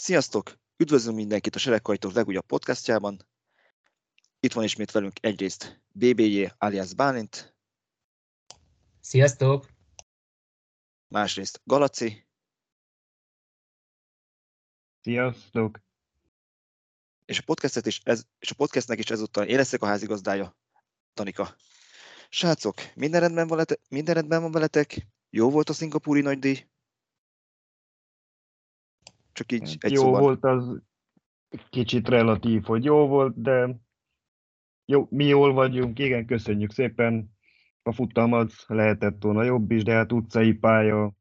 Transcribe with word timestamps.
Sziasztok! 0.00 0.58
Üdvözlünk 0.76 1.16
mindenkit 1.16 1.54
a 1.54 1.58
Seregkajtók 1.58 2.12
legújabb 2.12 2.46
podcastjában. 2.46 3.26
Itt 4.40 4.52
van 4.52 4.64
ismét 4.64 4.90
velünk 4.90 5.12
egyrészt 5.20 5.82
BBJ 5.88 6.46
alias 6.58 6.94
Bálint. 6.94 7.54
Sziasztok! 9.00 9.68
Másrészt 11.08 11.60
Galaci. 11.64 12.26
Sziasztok! 15.00 15.80
És 17.24 17.38
a, 17.38 17.42
podcastet 17.42 17.86
is 17.86 18.00
ez, 18.04 18.22
és 18.38 18.50
a 18.50 18.54
podcastnek 18.54 18.98
is 18.98 19.10
ezúttal 19.10 19.46
én 19.46 19.56
leszek 19.56 19.82
a 19.82 19.86
házigazdája, 19.86 20.56
Tanika. 21.14 21.56
Srácok, 22.28 22.76
minden 22.94 23.20
rendben, 23.20 23.46
van 23.46 23.56
veletek, 23.56 23.80
minden 23.88 24.14
rendben 24.14 24.42
van 24.42 24.52
veletek? 24.52 25.06
Jó 25.30 25.50
volt 25.50 25.68
a 25.68 25.72
szingapúri 25.72 26.20
nagydíj? 26.20 26.68
Csak 29.40 29.52
így 29.52 29.76
egy 29.80 29.92
jó 29.92 30.00
szóval. 30.00 30.20
volt 30.20 30.44
az 30.44 30.80
kicsit 31.70 32.08
relatív, 32.08 32.64
hogy 32.64 32.84
jó 32.84 33.06
volt, 33.06 33.42
de 33.42 33.76
jó, 34.84 35.06
mi 35.10 35.24
jól 35.24 35.52
vagyunk, 35.52 35.98
igen, 35.98 36.26
köszönjük 36.26 36.72
szépen. 36.72 37.30
A 37.82 37.92
futam 37.92 38.32
az 38.32 38.64
lehetett 38.66 39.22
volna 39.22 39.42
jobb 39.42 39.70
is, 39.70 39.82
de 39.82 39.92
hát 39.92 40.12
utcai 40.12 40.52
pálya, 40.52 41.12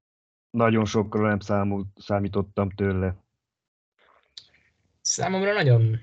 nagyon 0.49 0.85
sokra 0.85 1.27
nem 1.27 1.39
számult, 1.39 1.87
számítottam 1.95 2.69
tőle. 2.69 3.23
Számomra 5.01 5.53
nagyon 5.53 5.97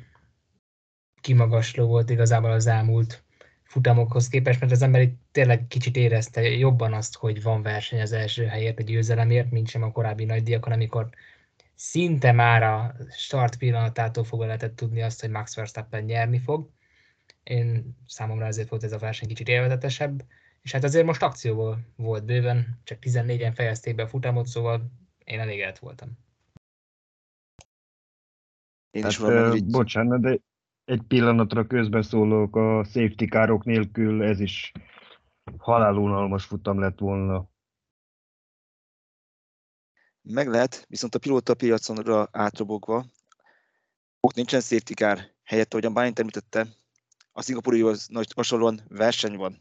kimagasló 1.20 1.86
volt 1.86 2.10
igazából 2.10 2.50
az 2.50 2.66
elmúlt 2.66 3.24
futamokhoz 3.62 4.28
képest, 4.28 4.60
mert 4.60 4.72
az 4.72 4.82
ember 4.82 5.00
itt 5.00 5.20
tényleg 5.32 5.66
kicsit 5.66 5.96
érezte 5.96 6.40
jobban 6.40 6.92
azt, 6.92 7.16
hogy 7.16 7.42
van 7.42 7.62
verseny 7.62 8.00
az 8.00 8.12
első 8.12 8.44
helyért, 8.44 8.78
a 8.78 8.82
győzelemért, 8.82 9.50
mint 9.50 9.68
sem 9.68 9.82
a 9.82 9.92
korábbi 9.92 10.24
nagy 10.24 10.42
díjakon, 10.42 10.72
amikor 10.72 11.08
szinte 11.76 12.32
már 12.32 12.62
a 12.62 12.94
start 13.10 13.58
pillanatától 13.58 14.24
fogva 14.24 14.46
lehetett 14.46 14.76
tudni 14.76 15.02
azt, 15.02 15.20
hogy 15.20 15.30
Max 15.30 15.56
Verstappen 15.56 16.04
nyerni 16.04 16.38
fog. 16.38 16.70
Én 17.42 17.96
számomra 18.06 18.46
ezért 18.46 18.68
volt 18.68 18.84
ez 18.84 18.92
a 18.92 18.98
verseny 18.98 19.28
kicsit 19.28 19.48
élvezetesebb, 19.48 20.24
és 20.62 20.72
hát 20.72 20.84
azért 20.84 21.06
most 21.06 21.22
akcióból 21.22 21.78
volt 21.96 22.24
bőven, 22.24 22.80
csak 22.84 22.98
14-en 23.00 23.52
fejezték 23.54 23.94
be 23.94 24.02
a 24.02 24.08
futamot, 24.08 24.46
szóval 24.46 24.90
én 25.24 25.40
elégedett 25.40 25.78
voltam. 25.78 26.18
Én 28.90 29.06
is 29.06 29.16
valami 29.16 29.56
így, 29.56 29.66
bocsánat, 29.66 30.20
de 30.20 30.38
egy 30.84 31.02
pillanatra 31.02 31.66
közbeszólok, 31.66 32.56
a 32.56 32.84
safety 32.84 33.24
károk 33.24 33.64
nélkül 33.64 34.22
ez 34.22 34.40
is 34.40 34.72
halálunalmas 35.58 36.44
futam 36.44 36.78
lett 36.78 36.98
volna. 36.98 37.48
Meg 40.28 40.48
lehet, 40.48 40.86
viszont 40.88 41.14
a 41.14 41.18
pilóta 41.18 41.54
piaconra 41.54 42.28
átrobogva, 42.32 43.06
ott 44.20 44.34
nincsen 44.34 44.60
safety 44.60 44.92
car, 44.92 45.34
helyett, 45.44 45.72
ahogyan 45.72 45.92
Bálint 45.92 46.18
említette, 46.18 46.66
a 47.32 47.42
szingapúrihoz 47.42 48.06
nagy 48.08 48.32
hasonlóan 48.34 48.80
verseny 48.88 49.36
van. 49.36 49.58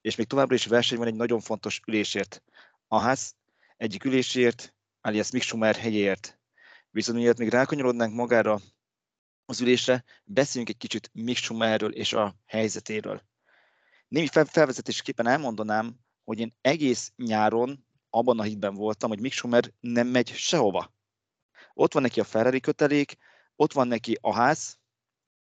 És 0.00 0.16
még 0.16 0.26
továbbra 0.26 0.54
is 0.54 0.66
verseny 0.66 0.98
van 0.98 1.06
egy 1.06 1.14
nagyon 1.14 1.40
fontos 1.40 1.80
ülésért. 1.86 2.42
A 2.86 2.98
ház 2.98 3.34
egyik 3.76 4.04
ülésért, 4.04 4.74
alias 5.00 5.30
Mick 5.30 5.44
Schumer 5.44 5.76
helyéért. 5.76 6.38
Viszont 6.90 7.18
miért 7.18 7.38
még 7.38 7.48
rákanyarodnánk 7.48 8.14
magára 8.14 8.60
az 9.44 9.60
ülésre, 9.60 10.04
beszéljünk 10.24 10.72
egy 10.74 10.80
kicsit 10.80 11.10
Mick 11.12 11.38
Schumerről 11.38 11.92
és 11.94 12.12
a 12.12 12.34
helyzetéről. 12.46 13.22
Némi 14.08 14.26
fel- 14.26 14.44
felvezetésképpen 14.44 15.26
elmondanám, 15.26 15.98
hogy 16.24 16.38
én 16.38 16.56
egész 16.60 17.12
nyáron 17.16 17.86
abban 18.10 18.38
a 18.38 18.42
hitben 18.42 18.74
voltam, 18.74 19.08
hogy 19.08 19.20
Mick 19.20 19.34
Schumer 19.34 19.72
nem 19.80 20.06
megy 20.06 20.28
sehova. 20.28 20.94
Ott 21.74 21.92
van 21.92 22.02
neki 22.02 22.20
a 22.20 22.24
Ferrari 22.24 22.60
kötelék, 22.60 23.16
ott 23.56 23.72
van 23.72 23.88
neki 23.88 24.18
a 24.20 24.34
ház, 24.34 24.78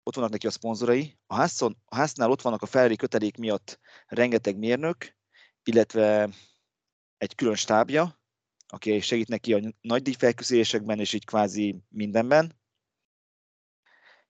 ott 0.02 0.14
vannak 0.14 0.30
neki 0.30 0.46
a 0.46 0.50
szponzorai. 0.50 1.18
A, 1.26 1.34
házon, 1.34 1.76
a 1.84 1.94
háznál 1.94 2.30
ott 2.30 2.42
vannak 2.42 2.62
a 2.62 2.66
Ferrari 2.66 2.96
kötelék 2.96 3.36
miatt 3.36 3.80
rengeteg 4.06 4.58
mérnök, 4.58 5.16
illetve 5.62 6.28
egy 7.16 7.34
külön 7.34 7.54
stábja, 7.54 8.20
aki 8.66 9.00
segít 9.00 9.28
neki 9.28 9.54
a 9.54 9.74
nagy 9.80 10.02
díjfelküszésekben, 10.02 11.00
és 11.00 11.12
így 11.12 11.24
kvázi 11.24 11.82
mindenben. 11.88 12.58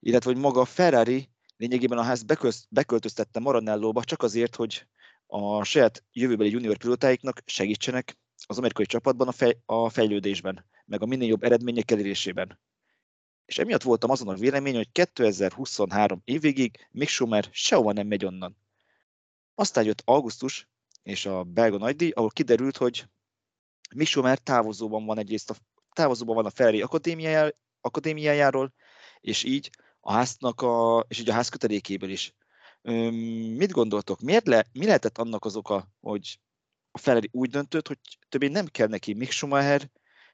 Illetve, 0.00 0.32
hogy 0.32 0.40
maga 0.40 0.60
a 0.60 0.64
Ferrari 0.64 1.30
lényegében 1.56 1.98
a 1.98 2.02
ház 2.02 2.22
beköltöztette 2.68 3.40
Maranellóba 3.40 4.04
csak 4.04 4.22
azért, 4.22 4.56
hogy 4.56 4.86
a 5.34 5.64
saját 5.64 6.04
jövőbeli 6.12 6.50
junior 6.50 6.76
pilótáiknak 6.76 7.42
segítsenek 7.46 8.16
az 8.46 8.58
amerikai 8.58 8.86
csapatban 8.86 9.28
a, 9.28 9.32
fej, 9.32 9.58
a 9.66 9.88
fejlődésben, 9.88 10.64
meg 10.84 11.02
a 11.02 11.06
minél 11.06 11.28
jobb 11.28 11.42
eredmények 11.42 11.90
elérésében. 11.90 12.60
És 13.44 13.58
emiatt 13.58 13.82
voltam 13.82 14.10
azon 14.10 14.28
a 14.28 14.34
vélemény, 14.34 14.74
hogy 14.74 14.92
2023 14.92 16.20
évvégig 16.24 16.88
Mick 16.90 17.10
Schumer 17.10 17.48
sehova 17.50 17.92
nem 17.92 18.06
megy 18.06 18.24
onnan. 18.24 18.56
Aztán 19.54 19.84
jött 19.84 20.02
augusztus 20.04 20.68
és 21.02 21.26
a 21.26 21.42
belga 21.42 21.78
nagydíj, 21.78 22.10
ahol 22.10 22.30
kiderült, 22.30 22.76
hogy 22.76 23.06
Mick 23.94 24.10
Schumer 24.10 24.38
távozóban 24.38 25.04
van 25.04 25.18
egyrészt 25.18 25.50
a, 25.50 25.54
távozóban 25.92 26.34
van 26.34 26.46
a 26.46 26.50
Ferrari 26.50 26.82
akadémiájá, 26.82 27.50
akadémiájáról, 27.80 28.72
és 29.20 29.44
így 29.44 29.70
a 30.00 30.12
háznak 30.12 30.60
a, 30.62 31.04
és 31.08 31.18
így 31.18 31.28
a 31.28 31.32
ház 31.32 31.48
kötelékéből 31.48 32.10
is. 32.10 32.34
Mit 33.56 33.70
gondoltok? 33.70 34.20
Miért 34.20 34.46
le, 34.46 34.66
mi 34.72 34.84
lehetett 34.84 35.18
annak 35.18 35.44
az 35.44 35.56
oka, 35.56 35.88
hogy 36.00 36.38
a 36.90 36.98
Ferrari 36.98 37.28
úgy 37.32 37.50
döntött, 37.50 37.88
hogy 37.88 37.98
többé 38.28 38.48
nem 38.48 38.66
kell 38.66 38.88
neki 38.88 39.14
Mick 39.14 39.30
Schumacher, 39.30 39.90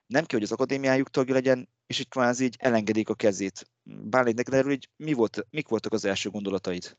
nem 0.06 0.24
kell, 0.24 0.38
hogy 0.38 0.42
az 0.42 0.52
akadémiájuk 0.52 1.10
tagja 1.10 1.34
legyen, 1.34 1.68
és 1.86 1.98
így 1.98 2.08
kvázi 2.08 2.44
így 2.44 2.56
elengedik 2.58 3.08
a 3.08 3.14
kezét. 3.14 3.70
Bálint, 3.82 4.36
neked 4.36 4.54
erről 4.54 4.72
így 4.72 4.88
mi 4.96 5.12
volt, 5.12 5.46
mik 5.50 5.68
voltak 5.68 5.92
az 5.92 6.04
első 6.04 6.30
gondolataid? 6.30 6.96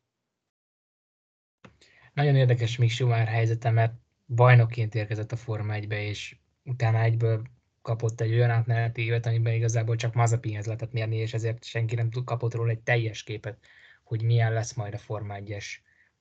Nagyon 2.14 2.36
érdekes 2.36 2.78
Mick 2.78 2.92
Schumacher 2.92 3.28
helyzete, 3.28 3.70
mert 3.70 3.94
bajnokként 4.26 4.96
érkezett 4.96 5.32
a 5.32 5.36
Forma 5.36 5.74
1-be, 5.78 6.04
és 6.04 6.36
utána 6.64 7.02
egyből 7.02 7.42
kapott 7.82 8.22
egy 8.22 8.34
olyan 8.34 8.50
átmeneti 8.50 9.02
évet, 9.02 9.26
amiben 9.26 9.54
igazából 9.54 9.96
csak 9.96 10.14
Mazepinhez 10.14 10.66
lehetett 10.66 10.92
mérni, 10.92 11.16
és 11.16 11.34
ezért 11.34 11.64
senki 11.64 11.96
nem 11.96 12.10
kapott 12.26 12.54
róla 12.54 12.70
egy 12.70 12.82
teljes 12.82 13.24
képet, 13.24 13.66
hogy 14.12 14.24
milyen 14.24 14.54
lesz 14.54 14.74
majd 14.74 14.94
a 14.94 14.98
Forma 14.98 15.36
1-es 15.38 15.66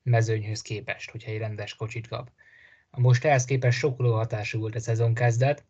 mezőnyhöz 0.03 0.61
képest, 0.61 1.11
hogyha 1.11 1.31
egy 1.31 1.37
rendes 1.37 1.75
kocsit 1.75 2.07
kap. 2.07 2.31
Most 2.89 3.25
ehhez 3.25 3.45
képest 3.45 3.77
sokkoló 3.77 4.13
hatású 4.13 4.59
volt 4.59 4.75
a 4.75 4.79
szezon 4.79 5.13
kezdet, 5.13 5.65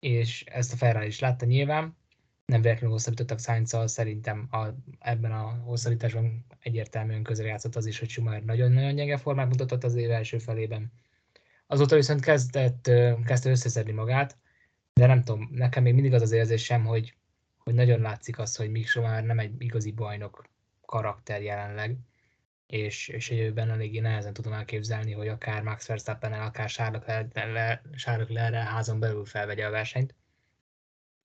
és 0.00 0.44
ezt 0.44 0.72
a 0.72 0.76
Ferrari 0.76 1.06
is 1.06 1.18
látta 1.18 1.44
nyilván. 1.44 1.96
Nem 2.46 2.60
véletlenül 2.60 2.90
hosszabbítottak 2.90 3.40
sainz 3.40 3.76
szerintem 3.84 4.48
a, 4.50 4.66
ebben 4.98 5.32
a 5.32 5.62
hosszabbításban 5.64 6.46
egyértelműen 6.60 7.22
közel 7.22 7.46
játszott 7.46 7.76
az 7.76 7.86
is, 7.86 7.98
hogy 7.98 8.08
Schumacher 8.08 8.44
nagyon-nagyon 8.44 8.94
gyenge 8.94 9.16
formát 9.16 9.48
mutatott 9.48 9.84
az 9.84 9.94
év 9.94 10.10
első 10.10 10.38
felében. 10.38 10.92
Azóta 11.66 11.94
viszont 11.94 12.20
kezdett, 12.20 12.90
kezdte 13.24 13.50
összeszedni 13.50 13.92
magát, 13.92 14.36
de 14.92 15.06
nem 15.06 15.22
tudom, 15.22 15.48
nekem 15.52 15.82
még 15.82 15.94
mindig 15.94 16.14
az 16.14 16.22
az 16.22 16.32
érzésem, 16.32 16.84
hogy, 16.84 17.16
hogy 17.58 17.74
nagyon 17.74 18.00
látszik 18.00 18.38
az, 18.38 18.56
hogy 18.56 18.70
Mick 18.70 18.88
Schumacher 18.88 19.24
nem 19.24 19.38
egy 19.38 19.52
igazi 19.58 19.90
bajnok 19.92 20.52
karakter 20.94 21.42
jelenleg, 21.42 21.96
és, 22.66 23.08
és 23.08 23.30
a 23.30 23.34
jövőben 23.34 23.70
eléggé 23.70 23.98
nehezen 23.98 24.32
tudom 24.32 24.52
elképzelni, 24.52 25.12
hogy 25.12 25.28
akár 25.28 25.62
Max 25.62 25.86
verstappen 25.86 26.32
akár 26.32 26.70
Charles 26.70 27.02
Leclerc 27.96 28.54
házon 28.54 28.98
belül 28.98 29.24
felvegye 29.24 29.66
a 29.66 29.70
versenyt. 29.70 30.14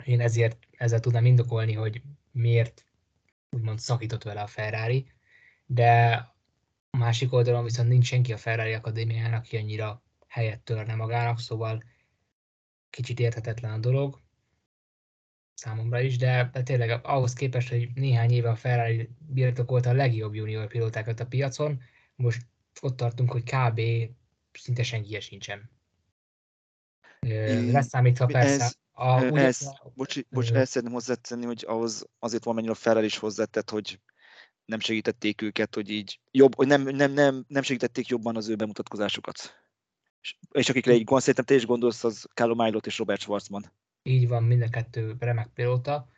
Én 0.03 0.22
ezért 0.22 0.57
ezzel 0.78 1.00
tudnám 1.00 1.25
indokolni, 1.25 1.74
hogy 1.74 2.02
miért 2.31 2.85
úgymond 3.50 3.80
szakított 3.80 4.24
vele 4.24 4.41
a 4.41 4.47
Ferrari, 4.47 5.12
de 5.66 6.13
a 6.89 6.98
másik 6.98 7.33
oldalon 7.33 7.63
viszont 7.63 7.89
nincs 7.89 8.06
senki 8.06 8.33
a 8.33 8.38
Ferrari 8.38 8.74
Akadémiának, 8.74 9.44
aki 9.44 9.57
annyira 9.57 10.04
helyet 10.27 10.60
törne 10.60 10.95
magának, 10.95 11.39
szóval 11.39 11.83
kicsit 12.89 13.19
érthetetlen 13.19 13.72
a 13.72 13.77
dolog 13.77 14.19
számomra 15.60 16.00
is, 16.00 16.18
de, 16.18 16.50
de 16.54 16.64
tényleg 16.64 17.06
ahhoz 17.06 17.34
képest, 17.34 17.70
hogy 17.70 17.90
néhány 17.94 18.32
éve 18.32 18.50
a 18.50 18.56
Ferrari 18.56 19.10
birtokolta 19.20 19.90
a 19.90 19.94
legjobb 19.94 20.34
junior 20.34 20.68
pilótákat 20.68 21.20
a 21.20 21.26
piacon, 21.26 21.82
most 22.16 22.42
ott 22.82 22.96
tartunk, 22.96 23.32
hogy 23.32 23.44
kb. 23.44 23.82
szinte 24.52 24.84
senki 24.84 25.20
sincsen. 25.20 25.70
Leszámítva 27.72 28.26
persze 28.26 28.64
ez- 28.64 28.78
a, 28.92 29.24
ugye, 29.24 29.42
Ez, 29.42 29.72
bocs, 29.94 30.20
bocs, 30.30 30.52
Ö. 30.52 30.56
el 30.56 30.66
szeretném 30.66 30.94
hozzátenni, 30.94 31.46
hogy 31.46 31.64
ahhoz 31.68 32.08
azért 32.20 32.44
van 32.44 32.56
mennyire 32.56 32.74
a 32.74 32.76
Ferrari 32.76 33.06
is 33.06 33.18
hozzátett, 33.18 33.70
hogy 33.70 34.00
nem 34.66 34.80
segítették 34.80 35.42
őket, 35.42 35.76
hogy 35.76 35.90
így 35.90 36.20
jobb, 36.32 36.56
hogy 36.56 36.68
nem, 36.68 36.82
nem, 36.82 37.12
nem, 37.12 37.46
nem 37.48 37.62
segítették 37.62 38.08
jobban 38.08 38.36
az 38.36 38.48
ő 38.50 38.56
bemutatkozásukat. 38.56 39.38
És, 40.22 40.38
és 40.52 40.70
akikre 40.70 40.94
így 40.94 41.04
gond, 41.04 41.20
szerintem 41.20 41.46
te 41.46 41.54
is 41.54 41.66
gondolsz, 41.66 42.04
az 42.04 42.28
Carlo 42.34 42.56
Mailot 42.56 42.86
és 42.86 42.98
Robert 42.98 43.22
Schwarzman. 43.22 43.72
Így 44.10 44.28
van, 44.28 44.44
mind 44.44 44.62
a 44.62 44.70
kettő 44.70 45.16
remek 45.20 45.48
pilóta, 45.48 46.10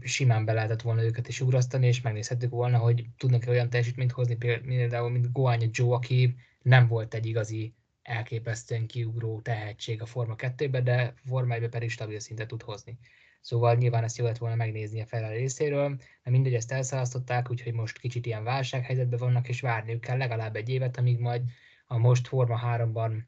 simán 0.00 0.44
be 0.44 0.52
lehetett 0.52 0.82
volna 0.82 1.02
őket 1.02 1.28
is 1.28 1.40
ugrasztani, 1.40 1.86
és 1.86 2.00
megnézhettük 2.00 2.50
volna, 2.50 2.78
hogy 2.78 3.04
tudnak-e 3.16 3.50
olyan 3.50 3.70
teljesítményt 3.70 4.12
hozni, 4.12 4.36
például, 4.36 5.10
mint 5.10 5.32
Goanya 5.32 5.68
Joe, 5.70 5.94
aki 5.94 6.36
nem 6.62 6.86
volt 6.86 7.14
egy 7.14 7.26
igazi 7.26 7.74
elképesztően 8.02 8.86
kiugró 8.86 9.40
tehetség 9.40 10.02
a 10.02 10.06
Forma 10.06 10.34
2-be, 10.36 10.80
de 10.80 11.14
Forma 11.26 11.54
1 11.54 11.68
pedig 11.68 11.90
stabil 11.90 12.18
szintet 12.20 12.48
tud 12.48 12.62
hozni. 12.62 12.98
Szóval 13.40 13.74
nyilván 13.74 14.04
ezt 14.04 14.18
jó 14.18 14.24
lett 14.24 14.38
volna 14.38 14.54
megnézni 14.54 15.00
a 15.00 15.06
Ferrari 15.06 15.36
részéről, 15.36 15.96
de 16.22 16.30
mindegy, 16.30 16.54
ezt 16.54 16.72
elszalasztották, 16.72 17.50
úgyhogy 17.50 17.72
most 17.72 17.98
kicsit 17.98 18.26
ilyen 18.26 18.44
válsághelyzetben 18.44 19.18
vannak, 19.18 19.48
és 19.48 19.60
várniuk 19.60 20.00
kell 20.00 20.16
legalább 20.16 20.56
egy 20.56 20.68
évet, 20.68 20.96
amíg 20.96 21.18
majd 21.18 21.42
a 21.86 21.98
most 21.98 22.28
Forma 22.28 22.60
3-ban 22.64 23.22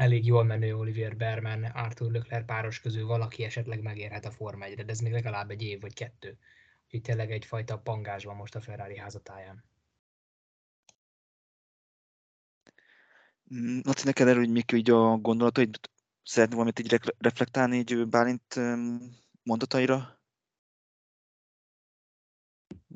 elég 0.00 0.26
jól 0.26 0.44
menő 0.44 0.76
Olivier 0.76 1.16
Berman, 1.16 1.64
Arthur 1.64 2.12
Leclerc 2.12 2.46
páros 2.46 2.80
közül 2.80 3.06
valaki 3.06 3.44
esetleg 3.44 3.82
megérhet 3.82 4.24
a 4.24 4.30
Forma 4.30 4.64
1 4.64 4.74
de 4.74 4.92
ez 4.92 5.00
még 5.00 5.12
legalább 5.12 5.50
egy 5.50 5.62
év 5.62 5.80
vagy 5.80 5.94
kettő. 5.94 6.38
Úgyhogy 6.84 7.00
tényleg 7.00 7.30
egyfajta 7.30 7.78
pangás 7.78 8.24
van 8.24 8.36
most 8.36 8.54
a 8.54 8.60
Ferrari 8.60 8.98
házatáján. 8.98 9.64
Laci, 13.82 14.04
neked 14.04 14.28
erről, 14.28 14.42
hogy 14.42 14.52
mik 14.52 14.72
így 14.72 14.90
a 14.90 15.16
gondolataid, 15.16 15.78
szeretnél 16.22 16.56
valamit 16.56 16.78
így 16.78 17.00
reflektálni 17.18 17.76
így 17.76 18.08
Bálint 18.08 18.54
mondataira? 19.42 20.20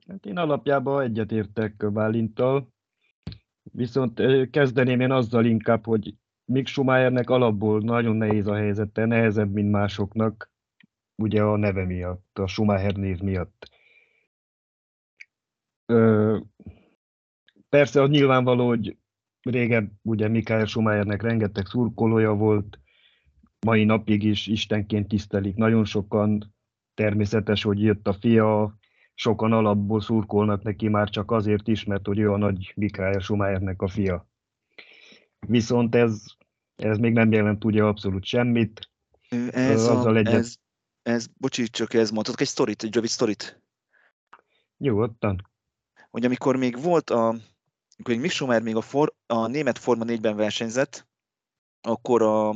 Hát 0.09 0.27
én 0.27 0.37
alapjában 0.37 1.03
egyetértek 1.03 1.93
Bálinttal, 1.93 2.73
viszont 3.63 4.21
kezdeném 4.51 5.01
én 5.01 5.11
azzal 5.11 5.45
inkább, 5.45 5.85
hogy 5.85 6.15
Mick 6.45 6.67
Schumachernek 6.67 7.31
alapból 7.31 7.81
nagyon 7.81 8.17
nehéz 8.17 8.47
a 8.47 8.55
helyzete, 8.55 9.05
nehezebb, 9.05 9.53
mint 9.53 9.71
másoknak, 9.71 10.53
ugye 11.23 11.43
a 11.43 11.57
neve 11.57 11.85
miatt, 11.85 12.39
a 12.39 12.47
Schumacher 12.47 12.95
név 12.95 13.21
miatt. 13.21 13.71
Ö, 15.87 16.39
persze 17.69 18.03
az 18.03 18.09
nyilvánvaló, 18.09 18.67
hogy 18.67 18.97
régen 19.41 20.01
ugye 20.03 20.29
Mikael 20.29 20.67
Schumachernek 20.67 21.23
rengeteg 21.23 21.67
szurkolója 21.67 22.35
volt, 22.35 22.79
mai 23.67 23.85
napig 23.85 24.23
is 24.23 24.47
istenként 24.47 25.09
tisztelik. 25.09 25.55
Nagyon 25.55 25.85
sokan 25.85 26.55
természetes, 26.95 27.63
hogy 27.63 27.83
jött 27.83 28.09
a 28.09 28.13
fia, 28.13 28.79
sokan 29.15 29.53
alapból 29.53 30.01
szurkolnak 30.01 30.63
neki 30.63 30.89
már 30.89 31.11
csak 31.11 31.31
azért 31.31 31.69
is, 31.69 31.85
mert 31.85 32.07
hogy 32.07 32.19
ő 32.19 32.33
a 32.33 32.37
nagy 32.37 32.73
Mikael 32.77 33.19
Schumachernek 33.19 33.83
a 33.83 33.89
fia. 33.89 34.29
Viszont 35.47 35.95
ez, 35.95 36.23
ez 36.77 36.99
még 36.99 37.13
nem 37.13 37.33
jelent 37.33 37.65
ugye 37.65 37.83
abszolút 37.83 38.25
semmit. 38.25 38.91
Ez, 39.51 39.87
a, 39.87 40.17
egyet... 40.17 40.33
ez, 40.35 40.57
ez, 41.03 41.27
bocsi, 41.37 41.69
csak 41.69 41.95
ez 41.95 42.11
mondhatok 42.11 42.41
egy 42.41 42.47
sztorit, 42.47 42.83
egy 42.83 42.95
rövid 42.95 43.11
sztorit. 43.11 43.63
Nyugodtan. 44.77 45.49
Hogy 46.11 46.25
amikor 46.25 46.57
még 46.57 46.83
volt 46.83 47.11
a, 47.11 47.29
amikor 47.97 48.15
Mick 48.15 48.31
Schumacher 48.31 48.63
még 48.63 48.77
a, 48.77 48.81
for, 48.81 49.15
a 49.27 49.47
német 49.47 49.79
Forma 49.79 50.05
4-ben 50.07 50.37
versenyzett, 50.37 51.07
akkor 51.81 52.23
a, 52.23 52.55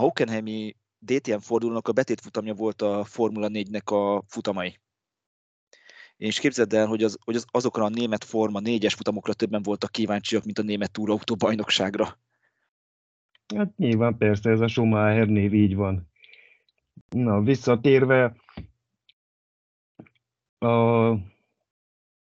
Hockenheimi 0.00 0.76
DTM 0.98 1.38
fordulónak 1.38 1.88
a 1.88 1.92
betétfutamja 1.92 2.54
volt 2.54 2.82
a 2.82 3.04
Formula 3.04 3.48
4-nek 3.50 3.84
a 3.84 4.22
futamai. 4.26 4.80
És 6.16 6.38
képzeld 6.38 6.72
el, 6.72 6.86
hogy, 6.86 7.02
az, 7.02 7.16
hogy 7.24 7.36
az, 7.36 7.44
azokra 7.50 7.84
a 7.84 7.88
német 7.88 8.24
Forma 8.24 8.60
4-es 8.62 8.92
futamokra 8.96 9.34
többen 9.34 9.62
voltak 9.62 9.92
kíváncsiak, 9.92 10.44
mint 10.44 10.58
a 10.58 10.62
német 10.62 10.90
túrautó 10.90 11.36
bajnokságra. 11.36 12.18
Hát 13.56 13.76
nyilván 13.76 14.16
persze, 14.16 14.50
ez 14.50 14.60
a 14.60 14.68
Schumacher 14.68 15.28
név 15.28 15.54
így 15.54 15.74
van. 15.74 16.08
Na, 17.08 17.40
visszatérve, 17.42 18.36
a, 20.58 21.10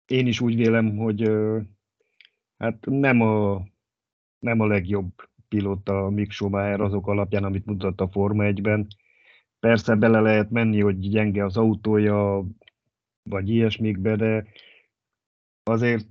én 0.06 0.26
is 0.26 0.40
úgy 0.40 0.56
vélem, 0.56 0.96
hogy 0.96 1.30
hát 2.58 2.86
nem 2.86 3.20
a, 3.20 3.62
nem 4.38 4.60
a 4.60 4.66
legjobb 4.66 5.12
pilóta 5.48 6.10
Mick 6.10 6.30
Schumacher 6.30 6.80
azok 6.80 7.06
alapján, 7.06 7.44
amit 7.44 7.66
mutat 7.66 8.00
a 8.00 8.08
Forma 8.08 8.44
1-ben. 8.46 8.86
Persze 9.60 9.94
bele 9.94 10.20
lehet 10.20 10.50
menni, 10.50 10.80
hogy 10.80 10.98
gyenge 10.98 11.44
az 11.44 11.56
autója, 11.56 12.44
vagy 13.22 13.48
ilyesmikbe, 13.48 14.16
de 14.16 14.46
azért 15.62 16.08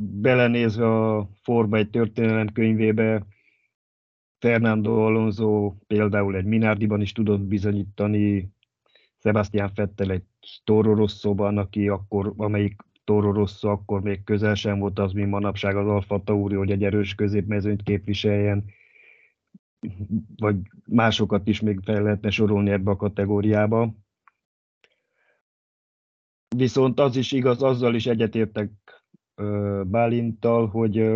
belenézve 0.00 0.86
a 0.86 1.28
Forma 1.42 1.76
1 1.76 1.90
történelem 1.90 2.52
könyvébe, 2.52 3.26
Fernando 4.40 5.06
Alonso 5.06 5.74
például 5.86 6.36
egy 6.36 6.44
Minardiban 6.44 7.00
is 7.00 7.12
tudott 7.12 7.40
bizonyítani, 7.40 8.52
Sebastian 9.18 9.72
Fettel 9.74 10.10
egy 10.10 10.22
Toro 10.64 10.94
Rosso-ban, 10.94 11.58
aki 11.58 11.88
akkor, 11.88 12.32
amelyik 12.36 12.82
Toro 13.04 13.32
Rosso 13.32 13.68
akkor 13.68 14.00
még 14.02 14.24
közel 14.24 14.54
sem 14.54 14.78
volt 14.78 14.98
az, 14.98 15.12
mint 15.12 15.30
manapság 15.30 15.76
az 15.76 15.86
Alfa 15.86 16.22
Tauri, 16.22 16.54
hogy 16.54 16.70
egy 16.70 16.84
erős 16.84 17.14
középmezőnyt 17.14 17.82
képviseljen, 17.82 18.64
vagy 20.36 20.56
másokat 20.86 21.46
is 21.46 21.60
még 21.60 21.80
fel 21.84 22.02
lehetne 22.02 22.30
sorolni 22.30 22.70
ebbe 22.70 22.90
a 22.90 22.96
kategóriába. 22.96 23.94
Viszont 26.56 27.00
az 27.00 27.16
is 27.16 27.32
igaz, 27.32 27.62
azzal 27.62 27.94
is 27.94 28.06
egyetértek 28.06 28.70
Bálintal, 29.84 30.66
hogy 30.68 31.14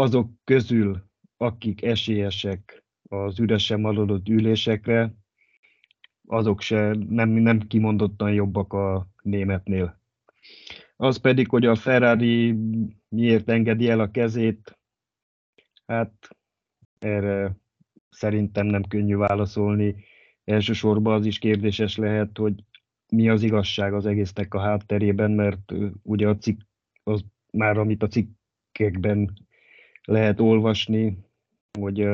azok 0.00 0.30
közül, 0.44 1.08
akik 1.36 1.82
esélyesek 1.82 2.84
az 3.08 3.38
üresen 3.38 3.80
maradott 3.80 4.28
ülésekre, 4.28 5.14
azok 6.26 6.60
se 6.60 6.94
nem, 7.08 7.28
nem 7.28 7.60
kimondottan 7.60 8.32
jobbak 8.32 8.72
a 8.72 9.08
németnél. 9.22 10.00
Az 10.96 11.16
pedig, 11.16 11.48
hogy 11.48 11.66
a 11.66 11.74
Ferrari 11.74 12.56
miért 13.08 13.48
engedi 13.48 13.88
el 13.88 14.00
a 14.00 14.10
kezét, 14.10 14.78
hát 15.86 16.28
erre 16.98 17.56
szerintem 18.10 18.66
nem 18.66 18.82
könnyű 18.82 19.16
válaszolni. 19.16 20.04
Elsősorban 20.44 21.14
az 21.14 21.26
is 21.26 21.38
kérdéses 21.38 21.96
lehet, 21.96 22.38
hogy 22.38 22.64
mi 23.08 23.28
az 23.28 23.42
igazság 23.42 23.94
az 23.94 24.06
egésznek 24.06 24.54
a 24.54 24.60
hátterében, 24.60 25.30
mert 25.30 25.72
ugye 26.02 26.28
a 26.28 26.36
cikk, 26.36 26.60
az 27.02 27.24
már 27.52 27.78
amit 27.78 28.02
a 28.02 28.08
cikkekben 28.08 29.48
lehet 30.04 30.40
olvasni, 30.40 31.18
hogy 31.78 32.08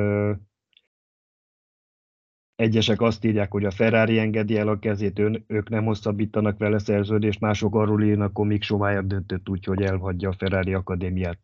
Egyesek 2.57 3.01
azt 3.01 3.25
írják, 3.25 3.51
hogy 3.51 3.65
a 3.65 3.71
Ferrari 3.71 4.19
engedi 4.19 4.57
el 4.57 4.69
a 4.69 4.79
kezét, 4.79 5.19
ön, 5.19 5.45
ők 5.47 5.69
nem 5.69 5.85
hosszabbítanak 5.85 6.59
vele 6.59 6.79
szerződést, 6.79 7.41
mások 7.41 7.75
arról 7.75 8.03
írnak, 8.03 8.29
akkor 8.29 8.47
Mick 8.47 8.63
Schumacher 8.63 9.07
döntött 9.07 9.49
úgy, 9.49 9.65
hogy 9.65 9.83
elhagyja 9.83 10.29
a 10.29 10.33
Ferrari 10.33 10.75
akadémiát. 10.75 11.39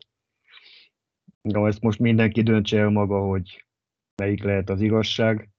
Na, 1.40 1.66
ezt 1.66 1.80
most 1.80 1.98
mindenki 1.98 2.42
döntse 2.42 2.78
el 2.78 2.88
maga, 2.88 3.20
hogy 3.20 3.64
melyik 4.22 4.42
lehet 4.42 4.70
az 4.70 4.80
igazság. 4.80 5.50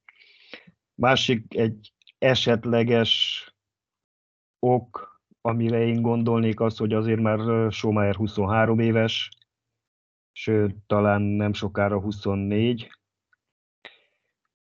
Másik 0.96 1.56
egy 1.58 1.94
esetleges 2.18 3.46
ok, 4.60 5.22
amire 5.42 5.86
én 5.86 6.02
gondolnék 6.02 6.60
az, 6.60 6.78
hogy 6.78 6.94
azért 6.94 7.22
már 7.22 7.72
Schumacher 7.72 8.16
23 8.16 8.80
éves, 8.80 9.30
sőt, 10.34 10.76
talán 10.88 11.22
nem 11.22 11.54
sokára 11.54 12.00
24, 12.00 12.92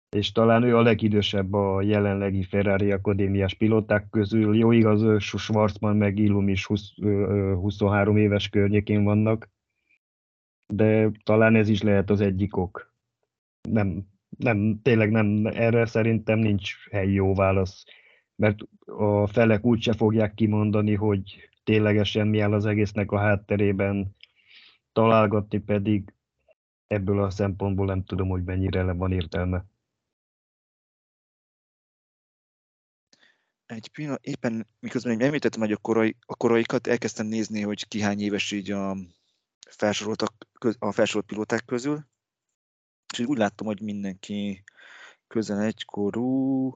és 0.09 0.33
talán 0.33 0.63
ő 0.63 0.77
a 0.77 0.83
legidősebb 0.83 1.53
a 1.53 1.83
jelenlegi 1.83 2.43
Ferrari 2.43 2.93
akadémiás 2.93 3.55
pilóták 3.55 4.09
közül. 4.11 4.57
Jó 4.57 4.73
igaz, 4.73 5.23
Schwarzman 5.23 5.97
meg 5.97 6.19
Illum 6.19 6.49
is 6.49 6.67
20, 6.67 6.95
23 6.97 8.17
éves 8.17 8.49
környékén 8.49 9.05
vannak, 9.05 9.51
de 10.67 11.11
talán 11.25 11.55
ez 11.55 11.69
is 11.69 11.83
lehet 11.83 12.11
az 12.11 12.21
egyik 12.21 12.57
ok. 12.57 12.95
Nem, 13.71 14.07
nem, 14.39 14.81
tényleg 14.83 15.11
nem, 15.11 15.47
erre 15.47 15.87
szerintem 15.87 16.39
nincs 16.39 16.89
helyi 16.91 17.13
jó 17.13 17.35
válasz, 17.35 17.85
mert 18.37 18.59
a 18.87 19.27
felek 19.27 19.65
úgyse 19.65 19.93
fogják 19.93 20.35
kimondani, 20.35 20.95
hogy 20.95 21.49
ténylegesen 21.65 22.27
mi 22.27 22.41
áll 22.41 22.53
az 22.53 22.67
egésznek 22.67 23.11
a 23.11 23.19
hátterében, 23.19 24.17
találgatni 24.99 25.59
pedig 25.59 26.15
ebből 26.87 27.23
a 27.23 27.31
szempontból 27.31 27.87
nem 27.87 28.05
tudom, 28.05 28.29
hogy 28.29 28.45
mennyire 28.45 28.93
van 28.93 29.13
értelme. 29.13 29.65
Egy 33.67 33.89
pillanat, 33.89 34.25
éppen 34.25 34.67
miközben 34.79 35.21
említettem, 35.21 35.61
hogy 35.61 35.73
a, 35.73 35.77
korai, 35.77 36.17
a 36.27 36.37
koraikat 36.37 36.87
elkezdtem 36.87 37.27
nézni, 37.27 37.63
hogy 37.63 37.89
ki 37.89 38.01
hány 38.01 38.21
éves 38.21 38.53
így 38.53 38.71
a 38.71 38.97
felsoroltak, 39.69 40.35
a 40.79 40.93
felsorolt 40.93 41.27
pilóták 41.27 41.65
közül, 41.65 42.07
és 43.13 43.19
úgy 43.19 43.39
láttam, 43.39 43.67
hogy 43.67 43.81
mindenki 43.81 44.65
közel 45.27 45.61
egykorú. 45.61 46.75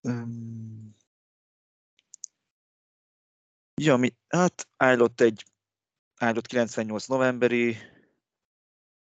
Um, 0.00 0.96
ja, 3.74 3.96
mi, 3.96 4.14
hát 4.28 4.68
állott 4.76 5.20
egy 5.20 5.51
állott 6.22 6.46
98 6.46 7.06
novemberi, 7.06 7.76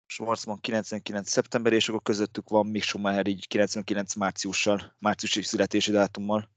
Schwarzman 0.06 0.60
99 0.60 1.30
szeptemberi, 1.30 1.76
és 1.76 1.90
akkor 1.90 2.02
közöttük 2.02 2.50
van 2.50 2.68
Mick 2.68 2.84
Schumacher 2.84 3.28
így 3.28 3.48
99 3.48 4.16
márciussal, 4.16 4.96
márciusi 5.00 5.42
születési 5.42 5.92
dátummal. 5.92 6.50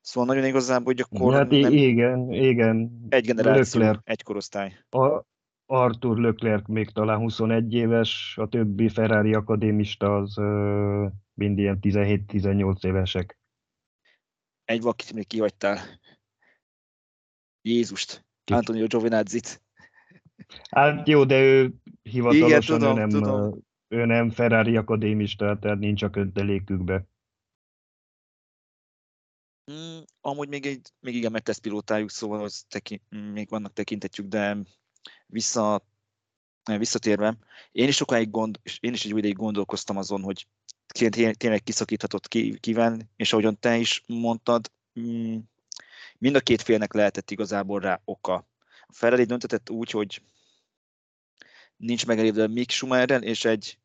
Szóval 0.00 0.34
nagyon 0.34 0.48
igazából, 0.48 0.84
hogy 0.84 1.00
akkor 1.00 1.34
hát 1.34 1.50
nem... 1.50 1.72
igen, 1.72 2.32
igen. 2.32 3.06
Egy 3.08 3.24
generáció, 3.24 3.80
Leclerc. 3.80 4.00
egy 4.04 4.22
korosztály. 4.22 4.84
A 4.90 5.24
Arthur 5.66 6.18
Leclerc 6.18 6.68
még 6.68 6.90
talán 6.90 7.18
21 7.18 7.72
éves, 7.72 8.38
a 8.40 8.48
többi 8.48 8.88
Ferrari 8.88 9.34
akadémista 9.34 10.16
az 10.16 10.34
mind 11.34 11.58
ilyen 11.58 11.78
17-18 11.82 12.86
évesek. 12.86 13.38
Egy 14.64 14.80
valakit 14.80 15.12
még 15.12 15.26
kihagytál. 15.26 15.78
Jézust, 17.62 18.27
Ki? 18.48 18.54
Antonio 18.54 18.86
Giovinazzi-t. 18.86 19.62
Hát 20.70 21.08
jó, 21.08 21.24
de 21.24 21.40
ő 21.40 21.74
hivatalosan 22.02 22.48
Igen, 22.48 22.60
tudom, 22.60 22.96
ő, 22.96 23.00
nem, 23.00 23.08
tudom. 23.08 23.58
ő 23.88 24.04
nem 24.04 24.30
Ferrari 24.30 24.76
akadémista, 24.76 25.58
tehát 25.58 25.78
nincs 25.78 26.02
a 26.02 26.10
kötelékükbe. 26.10 27.06
Mm, 29.72 29.98
amúgy 30.20 30.48
még, 30.48 30.66
egy, 30.66 30.92
még 31.00 31.14
igen, 31.14 31.32
meg 31.32 31.42
tesz 31.42 31.58
pilótájuk, 31.58 32.10
szóval 32.10 32.42
az 32.42 32.64
teki, 32.68 33.02
még 33.32 33.48
vannak 33.48 33.72
tekintetjük, 33.72 34.26
de 34.26 34.56
vissza, 35.26 35.86
visszatérve, 36.78 37.36
én 37.72 37.88
is 37.88 37.96
sokáig 37.96 38.30
gond, 38.30 38.60
én 38.80 38.92
is 38.92 39.04
egy 39.04 39.16
ideig 39.16 39.36
gondolkoztam 39.36 39.96
azon, 39.96 40.22
hogy 40.22 40.46
té- 40.86 41.36
tényleg 41.38 41.62
kiszakíthatott 41.62 42.28
ki, 42.28 42.58
kiven, 42.58 43.10
és 43.16 43.32
ahogyan 43.32 43.58
te 43.58 43.76
is 43.76 44.02
mondtad, 44.06 44.72
mm, 45.00 45.38
mind 46.18 46.34
a 46.36 46.40
két 46.40 46.62
félnek 46.62 46.92
lehetett 46.92 47.30
igazából 47.30 47.80
rá 47.80 48.00
oka. 48.04 48.34
A 48.86 48.92
Ferrari 48.92 49.24
döntetett 49.24 49.70
úgy, 49.70 49.90
hogy 49.90 50.22
nincs 51.76 52.06
megelégedve 52.06 52.46
Mick 52.46 52.70
Schumacherrel, 52.70 53.22
és 53.22 53.44
egy 53.44 53.78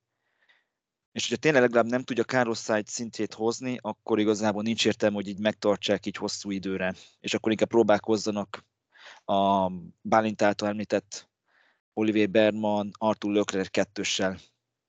és 1.13 1.27
hogyha 1.27 1.41
tényleg 1.41 1.61
legalább 1.61 1.85
nem 1.85 2.03
tudja 2.03 2.23
Carlos 2.23 2.59
Sainz 2.59 2.91
szintjét 2.91 3.33
hozni, 3.33 3.77
akkor 3.81 4.19
igazából 4.19 4.61
nincs 4.63 4.85
értelme, 4.85 5.15
hogy 5.15 5.27
így 5.27 5.39
megtartsák 5.39 6.05
így 6.05 6.15
hosszú 6.15 6.51
időre. 6.51 6.93
És 7.19 7.33
akkor 7.33 7.51
inkább 7.51 7.69
próbálkozzanak 7.69 8.65
a 9.25 9.71
Bálint 10.01 10.41
által 10.41 10.69
említett 10.69 11.29
Olivier 11.93 12.29
Berman, 12.29 12.91
Arthur 12.97 13.33
Leclerc 13.33 13.67
kettőssel. 13.67 14.37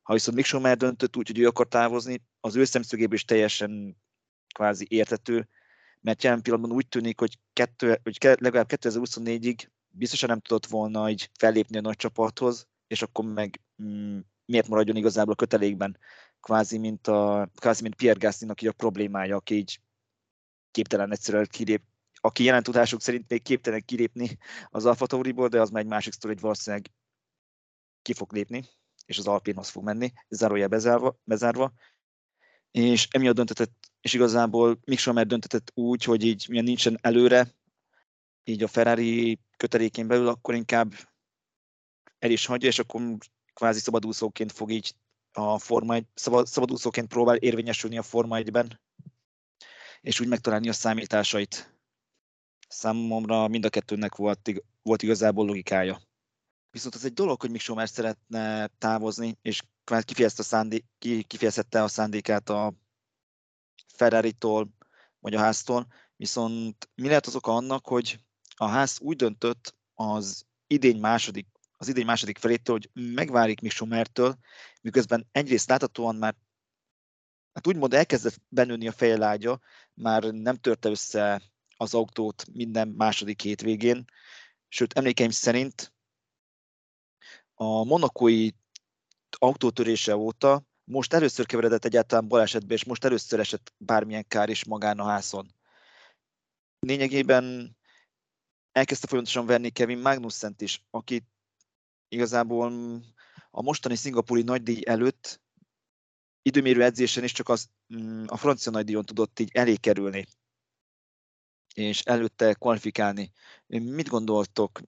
Ha 0.02 0.12
viszont 0.12 0.36
Mick 0.36 0.48
Schumacher 0.48 0.76
döntött 0.76 1.16
úgy, 1.16 1.26
hogy 1.26 1.38
ő 1.38 1.46
akar 1.46 1.68
távozni, 1.68 2.22
az 2.40 2.56
ő 2.56 2.64
szemszögéből 2.64 3.14
is 3.14 3.24
teljesen 3.24 3.96
kvázi 4.54 4.86
értető, 4.88 5.48
mert 6.04 6.22
jelen 6.22 6.42
pillanatban 6.42 6.76
úgy 6.76 6.88
tűnik, 6.88 7.20
hogy, 7.20 7.38
kettő, 7.52 8.00
hogy 8.02 8.18
legalább 8.20 8.68
2024-ig 8.68 9.66
biztosan 9.88 10.28
nem 10.28 10.40
tudott 10.40 10.66
volna 10.66 11.10
így 11.10 11.30
fellépni 11.38 11.76
a 11.76 11.80
nagy 11.80 11.96
csapathoz, 11.96 12.68
és 12.86 13.02
akkor 13.02 13.24
meg 13.24 13.60
mm, 13.82 14.18
miért 14.44 14.68
maradjon 14.68 14.96
igazából 14.96 15.32
a 15.32 15.36
kötelékben, 15.36 15.98
kvázi 16.40 16.78
mint, 16.78 17.06
a, 17.06 17.50
kvázi 17.56 17.82
mint 17.82 17.94
Pierre 17.94 18.18
Gasly-nak 18.18 18.62
így 18.62 18.68
a 18.68 18.72
problémája, 18.72 19.36
aki 19.36 19.54
így 19.54 19.80
képtelen 20.70 21.12
egyszerűen 21.12 21.46
kilép, 21.50 21.82
aki 22.14 22.44
jelen 22.44 22.62
tudásuk 22.62 23.00
szerint 23.00 23.28
még 23.28 23.42
képtelen 23.42 23.84
kilépni 23.84 24.38
az 24.70 24.86
Alfa 24.86 25.06
Tauriból, 25.06 25.48
de 25.48 25.60
az 25.60 25.70
már 25.70 25.82
egy 25.82 25.88
másik 25.88 26.12
sztori, 26.12 26.32
hogy 26.32 26.42
valószínűleg 26.42 26.90
ki 28.02 28.12
fog 28.12 28.32
lépni, 28.32 28.64
és 29.06 29.18
az 29.18 29.26
Alpinhoz 29.26 29.68
fog 29.68 29.84
menni, 29.84 30.12
zárója 30.28 30.68
bezárva, 30.68 31.18
bezárva. 31.24 31.72
És 32.70 33.08
emiatt 33.10 33.34
döntetett, 33.34 33.93
és 34.04 34.12
igazából 34.12 34.78
Mick 34.84 35.00
Schumacher 35.00 35.26
döntetett 35.26 35.70
úgy, 35.74 36.04
hogy 36.04 36.24
így 36.24 36.46
milyen 36.48 36.64
nincsen 36.64 36.98
előre, 37.00 37.54
így 38.44 38.62
a 38.62 38.68
Ferrari 38.68 39.38
kötelékén 39.56 40.06
belül, 40.06 40.28
akkor 40.28 40.54
inkább 40.54 40.92
el 42.18 42.30
is 42.30 42.46
hagyja, 42.46 42.68
és 42.68 42.78
akkor 42.78 43.16
kvázi 43.54 43.80
szabadúszóként 43.80 44.52
fog 44.52 44.70
így 44.70 44.94
a 45.32 45.58
Forma 45.58 45.94
1, 45.94 46.06
szabad, 46.14 46.46
szabadúszóként 46.46 47.08
próbál 47.08 47.36
érvényesülni 47.36 47.98
a 47.98 48.02
Forma 48.02 48.38
1-ben, 48.40 48.80
és 50.00 50.20
úgy 50.20 50.28
megtalálni 50.28 50.68
a 50.68 50.72
számításait. 50.72 51.74
Számomra 52.68 53.48
mind 53.48 53.64
a 53.64 53.68
kettőnek 53.68 54.14
volt, 54.14 54.50
volt 54.82 55.02
igazából 55.02 55.46
logikája. 55.46 56.00
Viszont 56.70 56.94
az 56.94 57.04
egy 57.04 57.12
dolog, 57.12 57.40
hogy 57.40 57.50
Mick 57.50 57.86
szeretne 57.86 58.66
távozni, 58.66 59.38
és 59.42 59.62
kifejezte 60.04 60.42
a, 60.42 60.44
szándék, 60.44 60.84
kifejezette 61.26 61.82
a 61.82 61.88
szándékát 61.88 62.48
a 62.48 62.74
Ferrari-tól, 63.94 64.68
vagy 65.18 65.34
a 65.34 65.38
háztól, 65.38 65.86
viszont 66.16 66.88
mi 66.94 67.06
lehet 67.06 67.26
az 67.26 67.36
oka 67.36 67.54
annak, 67.54 67.86
hogy 67.86 68.18
a 68.56 68.66
ház 68.66 69.00
úgy 69.00 69.16
döntött 69.16 69.76
az 69.94 70.46
idény 70.66 71.00
második 71.00 71.46
az 71.76 71.88
idény 71.88 72.04
második 72.04 72.38
felétől, 72.38 72.76
hogy 72.76 73.04
megvárik 73.14 73.60
Mick 73.60 73.74
Schumertől, 73.74 74.38
miközben 74.80 75.28
egyrészt 75.32 75.68
láthatóan 75.68 76.16
már 76.16 76.34
hát 77.52 77.66
úgymond 77.66 77.94
elkezdett 77.94 78.40
benőni 78.48 78.88
a 78.88 78.92
fejelágya, 78.92 79.60
már 79.94 80.22
nem 80.22 80.56
törte 80.56 80.88
össze 80.88 81.42
az 81.76 81.94
autót 81.94 82.46
minden 82.52 82.88
második 82.88 83.42
hétvégén, 83.42 84.04
sőt 84.68 84.92
emlékeim 84.92 85.30
szerint 85.30 85.92
a 87.54 87.84
monakói 87.84 88.50
autótörése 89.38 90.16
óta 90.16 90.62
most 90.84 91.12
először 91.12 91.46
keveredett 91.46 91.84
egyáltalán 91.84 92.28
balesetbe, 92.28 92.74
és 92.74 92.84
most 92.84 93.04
először 93.04 93.40
esett 93.40 93.72
bármilyen 93.76 94.26
kár 94.28 94.48
is 94.48 94.64
magán 94.64 94.98
a 94.98 95.04
házon. 95.04 95.54
Lényegében 96.78 97.76
elkezdte 98.72 99.06
folyamatosan 99.06 99.46
verni 99.46 99.70
Kevin 99.70 99.98
Magnussen-t 99.98 100.60
is, 100.60 100.84
aki 100.90 101.24
igazából 102.08 102.72
a 103.50 103.62
mostani 103.62 103.96
szingapúri 103.96 104.42
nagydíj 104.42 104.82
előtt 104.86 105.42
időmérő 106.42 106.82
edzésen 106.82 107.24
is 107.24 107.32
csak 107.32 107.48
az, 107.48 107.68
mm, 107.94 108.24
a 108.26 108.36
francia 108.36 108.72
nagydíjon 108.72 109.04
tudott 109.04 109.38
így 109.38 109.50
elé 109.52 109.76
kerülni, 109.76 110.26
és 111.74 112.02
előtte 112.02 112.54
kvalifikálni. 112.54 113.32
Mit 113.66 114.08
gondoltok? 114.08 114.80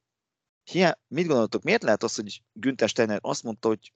Hiá, 0.63 0.99
mit 1.09 1.27
gondoltok, 1.27 1.63
miért 1.63 1.83
lehet 1.83 2.03
az, 2.03 2.15
hogy 2.15 2.43
Günther 2.53 2.89
Steiner 2.89 3.19
azt 3.23 3.43
mondta, 3.43 3.69
hogy 3.69 3.93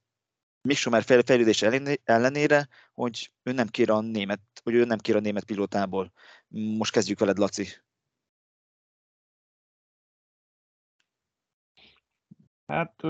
Mick 0.63 0.79
Schumer 0.79 1.03
fejlődés 1.03 1.63
ellenére, 2.05 2.69
hogy 2.95 3.33
ő 3.43 3.53
nem 3.53 3.67
kér 3.67 3.91
a 3.91 4.01
német, 4.01 4.41
hogy 4.63 4.75
ő 4.75 4.85
nem 4.85 4.99
kér 4.99 5.17
a 5.17 5.21
német 5.21 5.45
pilótából. 5.45 6.13
Most 6.49 6.93
kezdjük 6.93 7.19
veled, 7.19 7.39
Laci. 7.39 7.67
Hát 12.67 13.03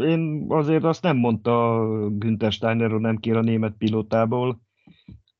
én 0.00 0.44
azért 0.48 0.84
azt 0.84 1.02
nem 1.02 1.16
mondta 1.16 1.86
Günther 2.10 2.52
Steiner, 2.52 2.90
hogy 2.90 3.00
nem 3.00 3.16
kér 3.16 3.36
a 3.36 3.40
német 3.40 3.76
pilótából, 3.76 4.60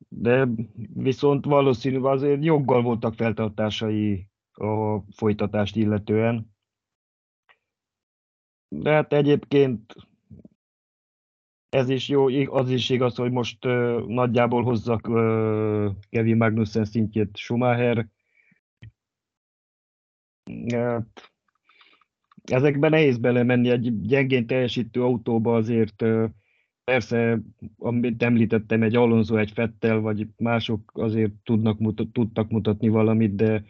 de 0.08 0.48
viszont 0.94 1.44
valószínűleg 1.44 2.04
azért 2.04 2.44
joggal 2.44 2.82
voltak 2.82 3.14
feltartásai 3.14 4.28
a 4.52 4.98
folytatást 5.16 5.76
illetően. 5.76 6.54
De 8.68 8.92
hát 8.92 9.12
egyébként 9.12 9.94
ez 11.72 11.88
is 11.88 12.08
jó, 12.08 12.26
az 12.54 12.70
is 12.70 12.90
igaz, 12.90 13.16
hogy 13.16 13.30
most 13.30 13.64
uh, 13.64 14.06
nagyjából 14.06 14.62
hozzak 14.62 15.08
uh, 15.08 15.90
Kevin 16.10 16.36
Magnussen 16.36 16.84
szintjét 16.84 17.36
Schumacher. 17.36 18.08
Ezekben 22.44 22.90
nehéz 22.90 23.18
belemenni 23.18 23.70
egy 23.70 24.00
gyengén 24.00 24.46
teljesítő 24.46 25.02
autóba 25.02 25.54
azért 25.54 26.04
persze, 26.84 27.40
amit 27.76 28.22
említettem, 28.22 28.82
egy 28.82 28.96
Alonso, 28.96 29.36
egy 29.36 29.50
Fettel, 29.50 29.98
vagy 29.98 30.26
mások 30.36 30.90
azért 30.94 31.32
tudnak, 31.42 31.78
mutat, 31.78 32.08
tudtak 32.08 32.50
mutatni 32.50 32.88
valamit, 32.88 33.34
de 33.34 33.64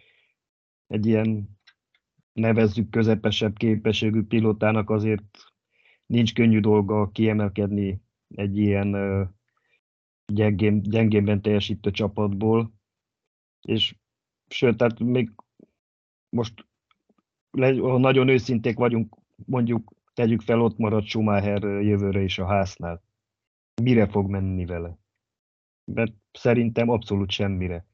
egy 0.87 1.07
ilyen 1.07 1.59
nevezzük 2.33 2.91
közepesebb 2.91 3.57
képességű 3.57 4.23
pilótának 4.23 4.91
azért 4.91 5.52
nincs 6.13 6.35
könnyű 6.35 6.61
dolga 6.61 7.11
kiemelkedni 7.11 8.01
egy 8.29 8.59
ilyen 8.59 8.91
gyengén, 10.33 10.83
gyengénben 10.83 11.43
teljesítő 11.43 11.91
csapatból, 11.91 12.73
és 13.61 13.95
sőt, 14.49 14.77
tehát 14.77 14.99
még 14.99 15.31
most 16.29 16.67
ha 17.81 17.99
nagyon 17.99 18.29
őszinték 18.29 18.77
vagyunk, 18.77 19.17
mondjuk 19.47 19.93
tegyük 20.15 20.41
fel, 20.41 20.61
ott 20.61 20.79
marad 20.79 21.05
Schumacher 21.05 21.63
jövőre 21.63 22.23
is 22.23 22.39
a 22.39 22.47
háznál. 22.47 23.03
Mire 23.83 24.07
fog 24.07 24.31
menni 24.31 24.65
vele? 24.65 24.99
Mert 25.85 26.13
szerintem 26.33 26.89
abszolút 26.89 27.31
semmire. 27.31 27.87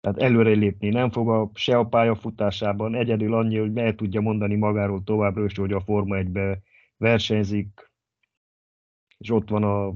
Tehát 0.00 0.18
előre 0.18 0.50
lépni 0.50 0.88
nem 0.88 1.10
fog 1.10 1.28
a, 1.28 1.50
se 1.54 1.78
a 1.78 1.86
pályafutásában, 1.86 2.94
egyedül 2.94 3.34
annyi, 3.34 3.58
hogy 3.58 3.72
meg 3.72 3.94
tudja 3.94 4.20
mondani 4.20 4.56
magáról 4.56 5.02
továbbra 5.04 5.44
is, 5.44 5.56
hogy 5.56 5.72
a 5.72 5.80
Forma 5.80 6.16
1 6.16 6.30
versenyzik, 6.98 7.92
és 9.18 9.30
ott 9.30 9.48
van 9.48 9.62
a 9.62 9.94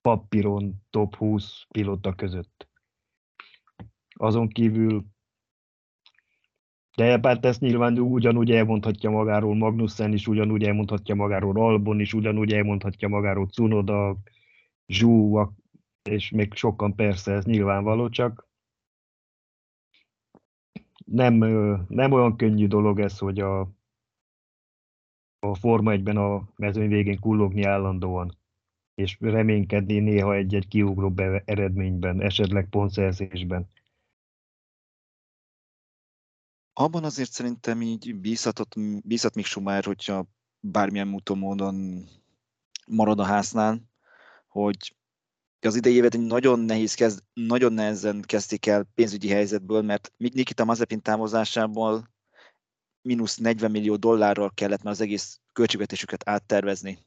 papíron 0.00 0.86
top 0.90 1.16
20 1.16 1.64
pilóta 1.68 2.14
között. 2.14 2.68
Azon 4.14 4.48
kívül 4.48 5.04
de 6.98 7.18
hát 7.22 7.44
ezt 7.44 7.60
nyilván 7.60 7.98
ugyanúgy 7.98 8.50
elmondhatja 8.50 9.10
magáról 9.10 9.54
Magnussen 9.54 10.12
is, 10.12 10.26
ugyanúgy 10.26 10.62
elmondhatja 10.62 11.14
magáról 11.14 11.56
Albon 11.56 12.00
is, 12.00 12.14
ugyanúgy 12.14 12.52
elmondhatja 12.52 13.08
magáról 13.08 13.46
Cunoda, 13.46 14.16
Zsú, 14.86 15.38
és 16.02 16.30
még 16.30 16.54
sokan 16.54 16.94
persze 16.94 17.32
ez 17.32 17.44
nyilvánvaló, 17.44 18.08
csak 18.08 18.48
nem, 21.04 21.34
nem 21.88 22.12
olyan 22.12 22.36
könnyű 22.36 22.66
dolog 22.66 23.00
ez, 23.00 23.18
hogy 23.18 23.40
a, 23.40 23.70
a 25.40 25.54
Forma 25.54 25.92
1-ben 25.94 26.16
a 26.16 26.48
mezőny 26.56 26.88
végén 26.88 27.20
kullogni 27.20 27.62
állandóan. 27.62 28.36
és 28.94 29.16
reménykedni 29.20 29.98
néha 29.98 30.34
egy-egy 30.34 30.68
kiugró 30.68 31.12
eredményben, 31.44 32.20
esetleg 32.22 32.68
pontszerzésben. 32.68 33.68
Abban 36.72 37.04
azért 37.04 37.30
szerintem 37.30 37.82
így 37.82 38.20
bízhatott, 38.20 38.74
bízhat 39.04 39.34
még 39.34 39.44
Schumacher, 39.44 39.84
hogyha 39.84 40.26
bármilyen 40.60 41.14
úton 41.14 41.38
módon 41.38 42.04
marad 42.86 43.20
a 43.20 43.24
háznál, 43.24 43.80
hogy 44.48 44.96
az 45.60 45.76
idei 45.76 45.94
évet 45.94 46.16
nagyon 46.18 46.60
nehéz 46.60 46.94
kezd, 46.94 47.22
nagyon 47.32 47.72
nehezen 47.72 48.22
kezdték 48.22 48.66
el 48.66 48.84
pénzügyi 48.94 49.28
helyzetből, 49.28 49.82
mert 49.82 50.12
Nikita 50.16 50.64
Mazepin 50.64 51.02
távozásából 51.02 52.10
mínusz 53.08 53.36
40 53.36 53.70
millió 53.70 53.96
dollárral 53.96 54.50
kellett 54.54 54.82
már 54.82 54.92
az 54.92 55.00
egész 55.00 55.40
költségvetésüket 55.52 56.28
áttervezni. 56.28 56.98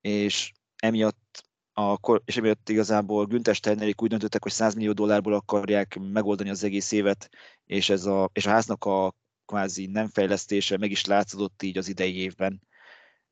És 0.00 0.52
emiatt 0.76 1.44
a, 1.72 2.20
és 2.24 2.36
emiatt 2.36 2.68
igazából 2.68 3.26
Günther 3.26 3.54
Steinerik 3.54 4.02
úgy 4.02 4.08
döntöttek, 4.08 4.42
hogy 4.42 4.52
100 4.52 4.74
millió 4.74 4.92
dollárból 4.92 5.32
akarják 5.32 5.98
megoldani 6.12 6.50
az 6.50 6.64
egész 6.64 6.92
évet, 6.92 7.28
és, 7.64 7.88
ez 7.88 8.04
a, 8.04 8.30
és 8.32 8.46
a 8.46 8.50
háznak 8.50 8.84
a 8.84 9.14
kvázi 9.44 9.86
nem 9.86 10.08
fejlesztése 10.08 10.76
meg 10.78 10.90
is 10.90 11.04
látszódott 11.04 11.62
így 11.62 11.78
az 11.78 11.88
idei 11.88 12.16
évben. 12.16 12.60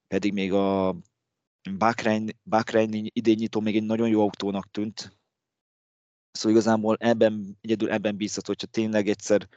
Pedig 0.09 0.33
még 0.33 0.53
a 0.53 0.97
Bahrein 2.45 3.09
idén 3.13 3.37
nyitó 3.39 3.61
még 3.61 3.77
egy 3.77 3.85
nagyon 3.85 4.09
jó 4.09 4.21
autónak 4.23 4.71
tűnt. 4.71 5.17
Szóval 6.31 6.59
igazából 6.59 6.97
ebben, 7.01 7.59
egyedül 7.61 7.91
ebben 7.91 8.17
bízhat, 8.17 8.47
hogyha 8.47 8.67
tényleg 8.67 9.09
egyszer 9.09 9.49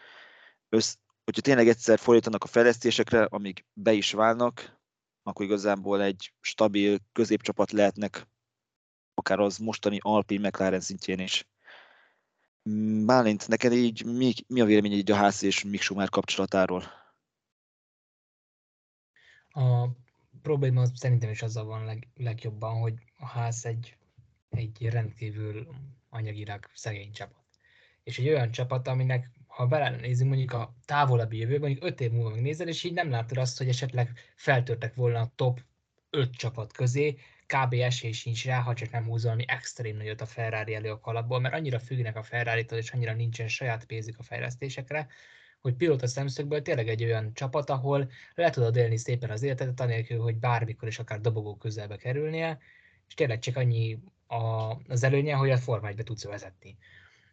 össz, 0.70 0.96
hogyha 1.30 1.44
tényleg 1.44 1.68
egyszer 1.68 2.00
fordítanak 2.00 2.44
a 2.44 2.48
fejlesztésekre, 2.48 3.24
amik 3.24 3.66
be 3.74 3.94
is 3.94 4.12
válnak, 4.12 4.80
akkor 5.24 5.46
igazából 5.46 6.02
egy 6.02 6.34
stabil 6.42 6.98
középcsapat 7.12 7.72
lehetnek, 7.72 8.28
akár 9.14 9.40
az 9.40 9.58
mostani 9.58 9.98
Alpine 10.02 10.48
McLaren 10.48 10.80
szintjén 10.80 11.20
is. 11.20 11.48
Bálint, 13.06 13.48
neked 13.48 13.74
így 13.74 14.06
mi, 14.06 14.34
mi 14.48 14.62
a 14.62 14.66
vélemény 14.66 14.92
így 14.92 15.12
a 15.12 15.16
ház 15.16 15.44
és 15.44 15.64
Mick 15.64 15.82
Schumer 15.82 16.10
kapcsolatáról? 16.10 16.84
A 19.50 19.88
probléma 20.42 20.86
szerintem 20.96 21.30
is 21.30 21.42
azzal 21.42 21.66
van 21.66 21.86
leg, 21.86 22.08
legjobban, 22.16 22.80
hogy 22.80 22.94
a 23.18 23.26
ház 23.26 23.66
egy, 23.66 23.98
egy 24.50 24.90
rendkívül 24.90 25.68
anyagilag 26.10 26.66
szegény 26.74 27.12
csapat. 27.12 27.44
És 28.04 28.20
egy 28.20 28.28
olyan 28.28 28.52
csapat, 28.52 28.88
aminek 28.88 29.39
ha 29.60 29.68
belenézünk 29.68 30.30
mondjuk 30.30 30.54
a 30.54 30.76
távolabbi 30.86 31.38
jövőben, 31.38 31.60
mondjuk 31.60 31.84
5 31.84 32.02
év 32.02 32.12
múlva 32.12 32.30
megnézel, 32.30 32.68
és 32.68 32.84
így 32.84 32.94
nem 32.94 33.10
látod 33.10 33.38
azt, 33.38 33.58
hogy 33.58 33.68
esetleg 33.68 34.10
feltörtek 34.36 34.96
volna 34.96 35.20
a 35.20 35.32
top 35.36 35.60
5 36.10 36.32
csapat 36.36 36.74
közé, 36.74 37.18
kb. 37.46 37.74
esély 37.74 38.12
sincs 38.12 38.46
rá, 38.46 38.60
ha 38.60 38.74
csak 38.74 38.92
nem 38.92 39.04
húzol 39.04 39.32
valami 39.32 39.46
extrém 39.48 39.98
nagyot 39.98 40.22
a 40.22 40.26
Ferrari 40.26 40.76
elő 40.76 40.92
a 40.92 41.00
kalapból, 41.00 41.40
mert 41.40 41.54
annyira 41.54 41.80
függnek 41.80 42.16
a 42.16 42.24
ferrari 42.24 42.66
és 42.70 42.92
annyira 42.92 43.14
nincsen 43.14 43.48
saját 43.48 43.86
pénzük 43.86 44.20
a 44.20 44.24
fejlesztésekre, 44.24 45.08
hogy 45.62 45.74
pilóta 45.74 46.08
szemszögből 46.08 46.62
tényleg 46.62 46.88
egy 46.88 47.04
olyan 47.04 47.34
csapat, 47.34 47.70
ahol 47.70 48.12
le 48.36 48.50
tudod 48.50 48.76
élni 48.76 48.98
szépen 48.98 49.30
az 49.30 49.44
életet, 49.44 49.80
anélkül, 49.80 50.20
hogy 50.20 50.36
bármikor 50.36 50.88
is 50.88 51.00
akár 51.00 51.22
dobogó 51.22 51.56
közelbe 51.56 51.98
kerülnie, 51.98 52.58
és 53.08 53.14
tényleg 53.14 53.40
csak 53.40 53.56
annyi 53.56 54.00
a, 54.28 54.74
az 54.88 55.04
előnye, 55.04 55.36
hogy 55.36 55.52
a 55.52 55.58
Forma 55.58 55.88
1 55.88 55.96
tudsz 56.04 56.24
vezetni 56.24 56.78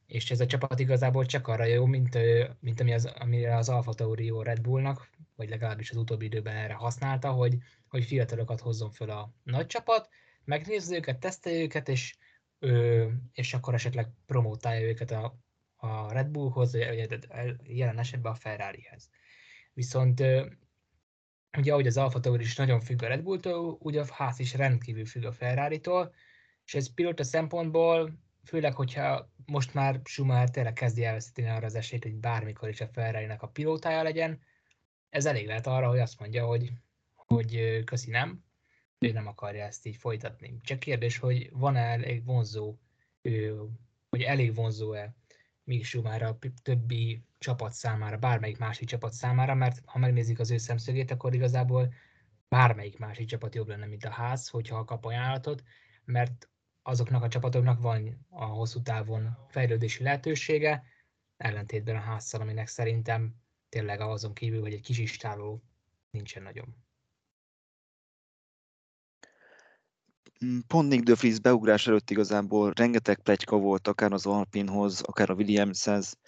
és 0.06 0.30
ez 0.30 0.40
a 0.40 0.46
csapat 0.46 0.78
igazából 0.78 1.26
csak 1.26 1.48
arra 1.48 1.64
jó, 1.64 1.86
mint, 1.86 2.18
mint 2.60 2.80
ami 2.80 2.92
az, 2.92 3.04
amire 3.04 3.56
az 3.56 3.68
Alfa 3.68 3.92
Tauri 3.92 4.25
jó 4.25 4.42
Red 4.42 4.60
Bullnak, 4.60 5.10
vagy 5.36 5.48
legalábbis 5.48 5.90
az 5.90 5.96
utóbbi 5.96 6.25
időben 6.25 6.56
erre 6.56 6.75
használta, 6.75 7.30
hogy, 7.30 7.56
hogy 7.88 8.04
fiatalokat 8.04 8.60
hozzon 8.60 8.90
föl 8.90 9.10
a 9.10 9.32
nagy 9.42 9.66
csapat, 9.66 10.08
megnézze 10.45 10.97
őket, 10.97 11.19
tesztelje 11.19 11.62
őket, 11.62 11.88
és, 11.88 12.16
ö, 12.58 13.06
és 13.32 13.54
akkor 13.54 13.75
esetleg 13.75 14.08
promotálja 14.26 14.88
őket 14.88 15.10
a, 15.10 15.38
a 15.76 16.12
Red 16.12 16.28
Bullhoz, 16.28 16.73
vagy 16.73 17.19
jelen 17.62 17.99
esetben 17.99 18.32
a 18.32 18.34
Ferrarihez. 18.34 19.10
Viszont 19.73 20.21
ö, 20.21 20.47
ugye 21.58 21.73
ahogy 21.73 21.86
az 21.86 21.97
Alfa 21.97 22.21
Tauri 22.21 22.42
is 22.42 22.56
nagyon 22.56 22.80
függ 22.80 23.02
a 23.02 23.06
Red 23.06 23.23
Bulltól, 23.23 23.76
ugye 23.80 24.00
a 24.00 24.06
ház 24.10 24.38
is 24.38 24.54
rendkívül 24.54 25.06
függ 25.06 25.25
a 25.25 25.32
Ferrari-tól, 25.32 26.14
és 26.64 26.75
ez 26.75 26.95
pilóta 26.95 27.25
szempontból 27.25 28.19
főleg, 28.45 28.75
hogyha 28.75 29.30
most 29.47 29.75
már 29.75 30.00
Schumacher 30.04 30.50
tényleg 30.50 30.73
kezdi 30.73 31.04
elveszíteni 31.04 31.49
arra 31.49 31.67
az 31.67 31.75
esélyt, 31.75 32.02
hogy 32.02 32.15
bármikor 32.15 32.69
is 32.69 32.80
a 32.80 32.89
ferrari 32.89 33.26
a 33.39 33.47
pilótája 33.47 34.02
legyen, 34.02 34.41
ez 35.09 35.26
elég 35.26 35.47
lehet 35.47 35.67
arra, 35.67 35.89
hogy 35.89 35.99
azt 35.99 36.21
mondja, 36.21 36.47
hogy, 36.47 36.73
hogy 37.15 37.82
köszi 37.85 38.11
nem, 38.11 38.45
ő 38.99 39.13
nem 39.13 39.26
akarja 39.26 39.65
ezt 39.65 39.87
így 39.87 39.97
folytatni. 39.97 40.59
Csak 40.63 40.78
kérdés, 40.78 41.19
hogy 41.19 41.50
van-e 41.52 41.80
elég 41.80 42.25
vonzó, 42.25 42.76
hogy 44.09 44.23
elég 44.23 44.54
vonzó-e 44.54 45.15
még 45.65 45.85
Schumacher 45.85 46.23
a 46.23 46.39
többi 46.63 47.25
csapat 47.39 47.73
számára, 47.73 48.17
bármelyik 48.17 48.59
másik 48.59 48.89
csapat 48.89 49.13
számára, 49.13 49.54
mert 49.54 49.82
ha 49.85 49.99
megnézik 49.99 50.39
az 50.39 50.50
ő 50.50 50.56
szemszögét, 50.56 51.11
akkor 51.11 51.35
igazából 51.35 51.93
bármelyik 52.49 52.99
másik 52.99 53.26
csapat 53.26 53.54
jobb 53.54 53.69
lenne, 53.69 53.87
mint 53.87 54.04
a 54.04 54.11
ház, 54.11 54.49
hogyha 54.49 54.85
kap 54.85 55.04
ajánlatot, 55.04 55.63
mert 56.04 56.49
azoknak 56.86 57.22
a 57.22 57.28
csapatoknak 57.28 57.80
van 57.80 58.26
a 58.30 58.44
hosszú 58.44 58.82
távon 58.82 59.36
fejlődési 59.49 60.02
lehetősége, 60.02 60.82
ellentétben 61.36 61.96
a 61.96 62.00
házszal, 62.00 62.40
aminek 62.40 62.66
szerintem 62.66 63.34
tényleg 63.68 64.00
azon 64.00 64.32
kívül, 64.32 64.60
hogy 64.60 64.72
egy 64.72 64.80
kis 64.80 64.99
istáló 64.99 65.62
nincsen 66.10 66.42
nagyon. 66.42 66.76
Pont 70.66 70.88
Nick 70.88 71.04
de 71.04 71.14
Vries 71.14 71.40
beugrás 71.40 71.86
előtt 71.86 72.10
igazából 72.10 72.72
rengeteg 72.76 73.20
plegyka 73.20 73.56
volt, 73.56 73.88
akár 73.88 74.12
az 74.12 74.26
Alpinhoz, 74.26 75.00
akár 75.00 75.30
a 75.30 75.34
Williamshez. 75.34 76.18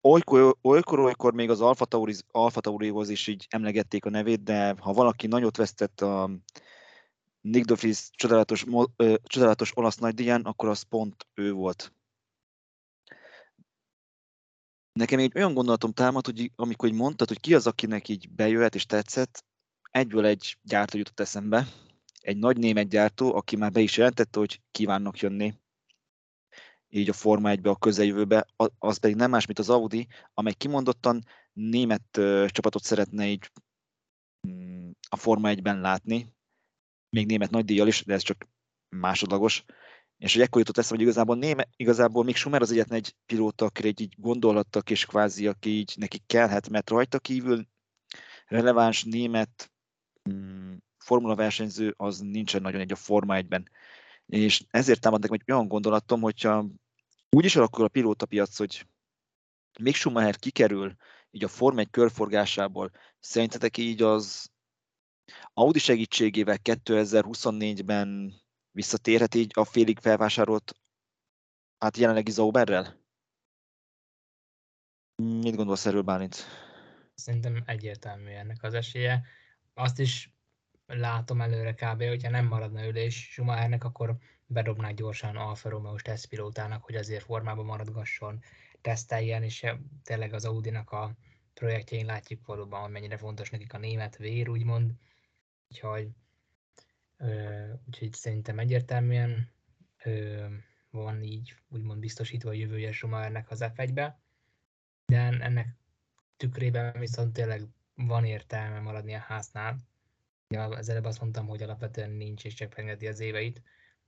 Olykor, 0.00 0.56
olykor, 0.60 0.98
olykor 0.98 1.32
még 1.32 1.50
az 1.50 1.60
Alfa, 1.60 1.84
Tauri, 1.84 2.14
Alfa 2.30 2.60
Taurihoz 2.60 3.08
is 3.08 3.26
így 3.26 3.46
emlegették 3.50 4.04
a 4.04 4.10
nevét, 4.10 4.42
de 4.42 4.74
ha 4.78 4.92
valaki 4.92 5.26
nagyot 5.26 5.56
vesztett 5.56 6.00
a 6.00 6.30
Nick 7.44 7.66
Dofris 7.66 8.10
csodálatos, 8.10 8.64
ö, 8.96 9.14
csodálatos 9.22 9.76
olasz 9.76 9.96
nagydíján, 9.96 10.42
akkor 10.42 10.68
az 10.68 10.82
pont 10.82 11.26
ő 11.34 11.52
volt. 11.52 11.92
Nekem 14.92 15.18
egy 15.18 15.32
olyan 15.34 15.54
gondolatom 15.54 15.92
támad, 15.92 16.26
hogy 16.26 16.52
amikor 16.56 16.88
így 16.88 16.94
mondtad, 16.94 17.28
hogy 17.28 17.40
ki 17.40 17.54
az, 17.54 17.66
akinek 17.66 18.08
így 18.08 18.30
bejöhet 18.30 18.74
és 18.74 18.86
tetszett, 18.86 19.44
egyből 19.90 20.26
egy 20.26 20.58
gyártó 20.62 20.98
jutott 20.98 21.20
eszembe, 21.20 21.66
egy 22.20 22.36
nagy 22.36 22.58
német 22.58 22.88
gyártó, 22.88 23.34
aki 23.34 23.56
már 23.56 23.72
be 23.72 23.80
is 23.80 23.96
jelentette, 23.96 24.38
hogy 24.38 24.62
kívánnak 24.70 25.18
jönni. 25.18 25.54
Így 26.88 27.08
a 27.08 27.12
Forma 27.12 27.50
1-be 27.52 27.70
a 27.70 27.76
közeljövőbe, 27.76 28.46
az 28.78 28.98
pedig 28.98 29.16
nem 29.16 29.30
más, 29.30 29.46
mint 29.46 29.58
az 29.58 29.70
Audi, 29.70 30.06
amely 30.34 30.52
kimondottan 30.52 31.24
német 31.52 32.20
csapatot 32.46 32.82
szeretne 32.82 33.26
így 33.26 33.50
mm, 34.48 34.90
a 35.08 35.16
Forma 35.16 35.48
1-ben 35.52 35.80
látni, 35.80 36.34
még 37.14 37.26
német 37.26 37.50
nagydíjjal 37.50 37.86
is, 37.86 38.04
de 38.04 38.14
ez 38.14 38.22
csak 38.22 38.48
másodlagos. 38.88 39.64
És 40.18 40.32
hogy 40.32 40.42
ekkor 40.42 40.58
jutott 40.58 40.78
eszembe, 40.78 40.96
hogy 40.96 41.12
igazából, 41.12 41.36
néme, 41.36 41.68
igazából 41.76 42.24
még 42.24 42.36
Schumer 42.36 42.60
az 42.60 42.70
egyetlen 42.70 42.98
egy 42.98 43.14
pilóta, 43.26 43.64
akire 43.64 43.88
így, 43.88 44.00
így 44.00 44.14
gondolhattak, 44.18 44.90
és 44.90 45.06
kvázi, 45.06 45.46
aki 45.46 45.70
így 45.70 45.94
neki 45.96 46.18
kellhet, 46.26 46.68
mert 46.68 46.90
rajta 46.90 47.18
kívül 47.18 47.66
releváns 48.46 49.04
német 49.04 49.72
mm, 50.30 50.74
formula 50.98 51.34
versenyző 51.34 51.94
az 51.96 52.18
nincsen 52.18 52.62
nagyon 52.62 52.80
egy 52.80 52.92
a 52.92 52.96
Forma 52.96 53.34
1-ben. 53.36 53.68
És 54.26 54.64
ezért 54.70 55.00
támad 55.00 55.20
nekem 55.20 55.36
egy 55.40 55.52
olyan 55.52 55.68
gondolatom, 55.68 56.20
hogyha 56.20 56.66
úgy 57.30 57.44
is 57.44 57.56
alakul 57.56 57.84
a 57.84 57.88
pilótapiac, 57.88 58.56
hogy 58.56 58.86
még 59.78 59.94
Schumacher 59.94 60.36
kikerül 60.36 60.94
így 61.30 61.44
a 61.44 61.48
Forma 61.48 61.80
1 61.80 61.90
körforgásából, 61.90 62.90
szerintetek 63.20 63.76
így 63.76 64.02
az 64.02 64.52
Audi 65.52 65.78
segítségével 65.78 66.58
2024-ben 66.62 68.34
visszatérhet 68.70 69.34
így 69.34 69.50
a 69.54 69.64
félig 69.64 69.98
felvásárolt 69.98 70.74
hát 71.78 71.96
jelenlegi 71.96 72.30
Zauberrel? 72.30 73.02
Mit 75.22 75.56
gondolsz 75.56 75.86
erről, 75.86 76.02
Bálint? 76.02 76.36
Szerintem 77.14 77.62
egyértelmű 77.66 78.30
ennek 78.30 78.62
az 78.62 78.74
esélye. 78.74 79.22
Azt 79.74 79.98
is 79.98 80.32
látom 80.86 81.40
előre 81.40 81.74
kb. 81.74 82.02
hogyha 82.02 82.30
nem 82.30 82.46
maradna 82.46 82.86
ülés 82.86 83.28
Schumachernek, 83.30 83.84
akkor 83.84 84.16
bedobnák 84.46 84.94
gyorsan 84.94 85.36
Alfa 85.36 85.68
Romeo 85.68 85.96
tesztpilótának, 85.96 86.84
hogy 86.84 86.94
azért 86.94 87.24
formában 87.24 87.64
maradgasson, 87.64 88.40
teszteljen, 88.80 89.42
és 89.42 89.66
tényleg 90.02 90.32
az 90.32 90.44
Audi-nak 90.44 90.90
a 90.90 91.16
projektjein 91.54 92.06
látjuk 92.06 92.46
valóban, 92.46 92.80
hogy 92.80 92.90
mennyire 92.90 93.16
fontos 93.16 93.50
nekik 93.50 93.74
a 93.74 93.78
német 93.78 94.16
vér, 94.16 94.48
úgymond. 94.48 94.92
Úgyhogy, 95.74 96.08
ö, 97.16 97.72
úgyhogy 97.86 98.12
szerintem 98.12 98.58
egyértelműen 98.58 99.50
ö, 100.04 100.44
van 100.90 101.22
így 101.22 101.54
úgymond 101.68 102.00
biztosítva 102.00 102.48
a 102.48 102.52
jövője 102.52 102.92
Schumachernek 102.92 103.50
az 103.50 103.64
f 103.74 103.82
de 105.06 105.18
ennek 105.40 105.68
tükrében 106.36 106.98
viszont 106.98 107.32
tényleg 107.32 107.62
van 107.94 108.24
értelme 108.24 108.80
maradni 108.80 109.14
a 109.14 109.18
háznál, 109.18 109.78
Ja, 110.48 110.64
az 110.64 110.88
előbb 110.88 111.04
azt 111.04 111.20
mondtam, 111.20 111.46
hogy 111.46 111.62
alapvetően 111.62 112.10
nincs 112.10 112.44
és 112.44 112.54
csak 112.54 112.78
engedi 112.78 113.06
az 113.06 113.20
éveit, 113.20 113.62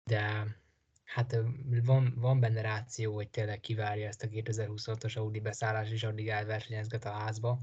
de 0.05 0.47
hát 1.05 1.37
van, 1.85 2.15
van 2.17 2.41
benne 2.41 2.61
ráció, 2.61 3.15
hogy 3.15 3.29
tényleg 3.29 3.61
kivárja 3.61 4.07
ezt 4.07 4.23
a 4.23 4.29
2026-os 4.29 5.17
Audi 5.17 5.41
beszállás, 5.41 5.91
és 5.91 6.03
addig 6.03 6.29
elversenyezget 6.29 7.05
a 7.05 7.11
házba. 7.11 7.59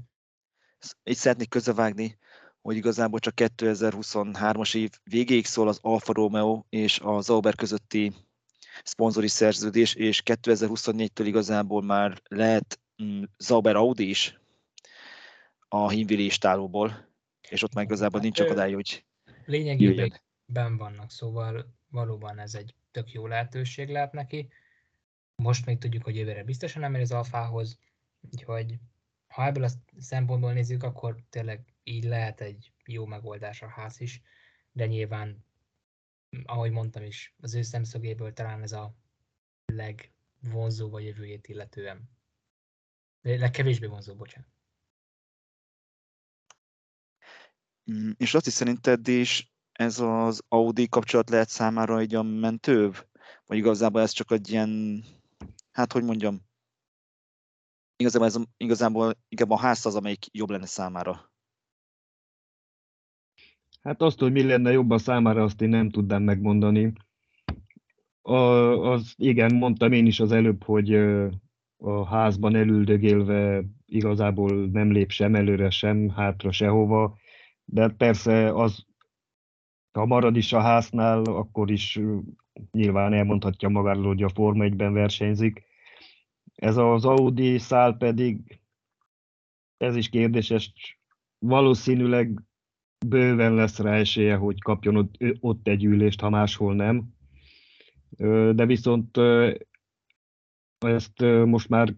Itt 1.02 1.16
szeretnék 1.16 1.48
közevágni, 1.48 2.18
hogy 2.64 2.76
igazából 2.76 3.18
csak 3.18 3.34
2023-as 3.36 4.76
év 4.76 4.90
végéig 5.02 5.46
szól 5.46 5.68
az 5.68 5.78
Alfa 5.82 6.12
Romeo 6.12 6.64
és 6.68 7.00
a 7.00 7.20
Zauber 7.20 7.54
közötti 7.54 8.12
szponzori 8.82 9.28
szerződés, 9.28 9.94
és 9.94 10.22
2024-től 10.24 11.22
igazából 11.24 11.82
már 11.82 12.20
lehet 12.28 12.80
mm, 13.02 13.22
Zauber 13.38 13.76
Audi 13.76 14.08
is 14.08 14.40
a 15.68 15.88
hímvili 15.88 16.24
istálóból, 16.24 17.08
és 17.48 17.62
ott 17.62 17.74
meg 17.74 17.84
igazából 17.84 18.20
nincs 18.20 18.38
hát, 18.38 18.46
akadály, 18.46 18.72
hogy 18.72 19.04
Lényegében 19.44 20.20
ben 20.46 20.76
vannak, 20.76 21.10
szóval 21.10 21.74
valóban 21.90 22.38
ez 22.38 22.54
egy 22.54 22.74
tök 22.90 23.12
jó 23.12 23.26
lehetőség 23.26 23.88
lehet 23.88 24.12
neki. 24.12 24.48
Most 25.36 25.66
még 25.66 25.78
tudjuk, 25.78 26.04
hogy 26.04 26.16
jövőre 26.16 26.44
biztosan 26.44 26.80
nem 26.82 26.94
ér 26.94 27.00
az 27.00 27.12
alfához, 27.12 27.78
úgyhogy 28.32 28.78
ha 29.26 29.46
ebből 29.46 29.64
a 29.64 29.70
szempontból 29.98 30.52
nézzük, 30.52 30.82
akkor 30.82 31.16
tényleg 31.30 31.73
így 31.84 32.04
lehet 32.04 32.40
egy 32.40 32.72
jó 32.84 33.06
megoldás 33.06 33.62
a 33.62 33.68
ház 33.68 34.00
is, 34.00 34.22
de 34.72 34.86
nyilván, 34.86 35.44
ahogy 36.44 36.70
mondtam 36.70 37.02
is, 37.02 37.34
az 37.40 37.54
ő 37.54 37.62
szemszögéből 37.62 38.32
talán 38.32 38.62
ez 38.62 38.72
a 38.72 38.96
legvonzóbb 39.64 40.92
a 40.92 40.98
jövőjét 40.98 41.48
illetően. 41.48 42.10
Legkevésbé 43.20 43.86
vonzó, 43.86 44.14
bocsánat. 44.14 44.48
Mm, 47.92 48.10
és 48.16 48.34
azt 48.34 48.46
is 48.46 48.52
szerinted 48.52 49.08
is 49.08 49.52
ez 49.72 49.98
az 49.98 50.42
Audi 50.48 50.88
kapcsolat 50.88 51.30
lehet 51.30 51.48
számára 51.48 51.98
egy 51.98 52.14
a 52.14 52.22
mentőbb? 52.22 53.08
Vagy 53.46 53.56
igazából 53.56 54.00
ez 54.00 54.10
csak 54.10 54.30
egy 54.30 54.50
ilyen, 54.50 55.02
hát 55.70 55.92
hogy 55.92 56.04
mondjam, 56.04 56.40
igazából, 57.96 58.26
ez, 58.26 58.36
igazából 58.56 59.14
inkább 59.28 59.50
a 59.50 59.58
ház 59.58 59.86
az, 59.86 59.94
amelyik 59.94 60.26
jobb 60.30 60.50
lenne 60.50 60.66
számára? 60.66 61.33
Hát 63.84 64.02
azt, 64.02 64.18
hogy 64.18 64.32
mi 64.32 64.42
lenne 64.42 64.72
jobb 64.72 64.90
a 64.90 64.98
számára, 64.98 65.42
azt 65.42 65.60
én 65.60 65.68
nem 65.68 65.90
tudnám 65.90 66.22
megmondani. 66.22 66.92
A, 68.22 68.34
az 68.92 69.14
igen, 69.16 69.54
mondtam 69.54 69.92
én 69.92 70.06
is 70.06 70.20
az 70.20 70.32
előbb, 70.32 70.62
hogy 70.62 70.94
a 71.76 72.06
házban 72.06 72.54
elüldögélve 72.54 73.64
igazából 73.86 74.66
nem 74.66 74.92
lép 74.92 75.10
sem 75.10 75.34
előre, 75.34 75.70
sem 75.70 76.08
hátra, 76.08 76.52
sehova, 76.52 77.16
de 77.64 77.88
persze 77.88 78.54
az, 78.54 78.86
ha 79.92 80.06
marad 80.06 80.36
is 80.36 80.52
a 80.52 80.60
háznál, 80.60 81.22
akkor 81.22 81.70
is 81.70 82.00
nyilván 82.70 83.12
elmondhatja 83.12 83.68
magáról, 83.68 84.06
hogy 84.06 84.22
a 84.22 84.28
Forma 84.28 84.64
1-ben 84.64 84.92
versenyzik. 84.92 85.62
Ez 86.54 86.76
az 86.76 87.04
Audi 87.04 87.58
szál 87.58 87.96
pedig, 87.96 88.60
ez 89.76 89.96
is 89.96 90.08
kérdéses, 90.08 90.72
valószínűleg 91.38 92.42
bőven 93.08 93.54
lesz 93.54 93.78
rá 93.78 93.94
esélye, 93.94 94.36
hogy 94.36 94.62
kapjon 94.62 94.96
ott, 94.96 95.14
ott 95.40 95.68
egy 95.68 95.84
ülést, 95.84 96.20
ha 96.20 96.30
máshol 96.30 96.74
nem. 96.74 97.14
De 98.54 98.66
viszont 98.66 99.18
ezt 100.78 101.20
most 101.44 101.68
már 101.68 101.94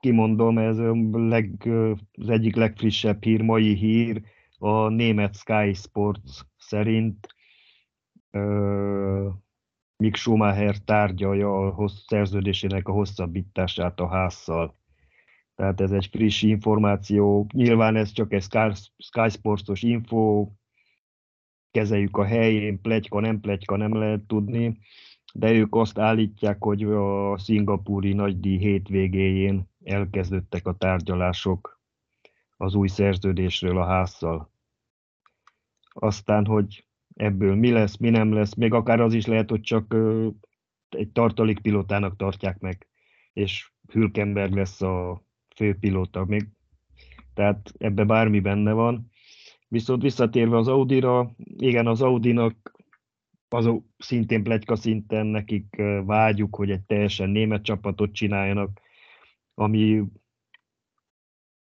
kimondom, 0.00 0.58
ez 0.58 0.78
leg, 1.12 1.68
az 2.12 2.28
egyik 2.28 2.56
legfrissebb 2.56 3.22
hír, 3.22 3.42
mai 3.42 3.74
hír, 3.74 4.22
a 4.58 4.88
német 4.88 5.36
Sky 5.36 5.72
Sports 5.72 6.40
szerint 6.56 7.34
Mick 9.96 10.16
Schumacher 10.16 10.78
tárgyalja 10.78 11.66
a 11.66 11.70
hossz, 11.70 12.04
szerződésének 12.06 12.88
a 12.88 12.92
hosszabbítását 12.92 14.00
a 14.00 14.08
házzal. 14.08 14.82
Tehát 15.54 15.80
ez 15.80 15.90
egy 15.90 16.06
friss 16.06 16.42
információ. 16.42 17.46
Nyilván 17.52 17.96
ez 17.96 18.12
csak 18.12 18.32
egy 18.32 18.42
Sky, 18.98 19.28
Sportos 19.28 19.82
info, 19.82 20.48
kezeljük 21.70 22.16
a 22.16 22.24
helyén, 22.24 22.80
plegyka, 22.80 23.20
nem 23.20 23.40
plegyka, 23.40 23.76
nem 23.76 23.94
lehet 23.94 24.20
tudni, 24.20 24.78
de 25.34 25.52
ők 25.52 25.74
azt 25.74 25.98
állítják, 25.98 26.62
hogy 26.62 26.82
a 26.82 27.38
szingapúri 27.38 28.12
nagydíj 28.12 28.58
hétvégéjén 28.58 29.68
elkezdődtek 29.84 30.66
a 30.66 30.76
tárgyalások 30.76 31.80
az 32.56 32.74
új 32.74 32.88
szerződésről 32.88 33.78
a 33.78 33.86
házzal. 33.86 34.52
Aztán, 35.88 36.46
hogy 36.46 36.86
ebből 37.14 37.54
mi 37.54 37.70
lesz, 37.70 37.96
mi 37.96 38.10
nem 38.10 38.32
lesz, 38.32 38.54
még 38.54 38.72
akár 38.72 39.00
az 39.00 39.14
is 39.14 39.26
lehet, 39.26 39.50
hogy 39.50 39.60
csak 39.60 39.96
egy 40.88 41.08
tartalékpilótának 41.08 42.16
tartják 42.16 42.58
meg, 42.58 42.86
és 43.32 43.72
Hülkenberg 43.92 44.54
lesz 44.54 44.82
a 44.82 45.22
főpilóta 45.54 46.24
még. 46.24 46.48
Tehát 47.34 47.72
ebbe 47.78 48.04
bármi 48.04 48.40
benne 48.40 48.72
van. 48.72 49.10
Viszont 49.68 50.02
visszatérve 50.02 50.56
az 50.56 50.68
Audira, 50.68 51.34
igen, 51.56 51.86
az 51.86 52.02
Audinak 52.02 52.72
az 53.48 53.70
szintén 53.98 54.42
plegyka 54.42 54.76
szinten 54.76 55.26
nekik 55.26 55.76
vágyuk, 56.04 56.56
hogy 56.56 56.70
egy 56.70 56.82
teljesen 56.82 57.30
német 57.30 57.62
csapatot 57.62 58.12
csináljanak, 58.12 58.80
ami 59.54 60.04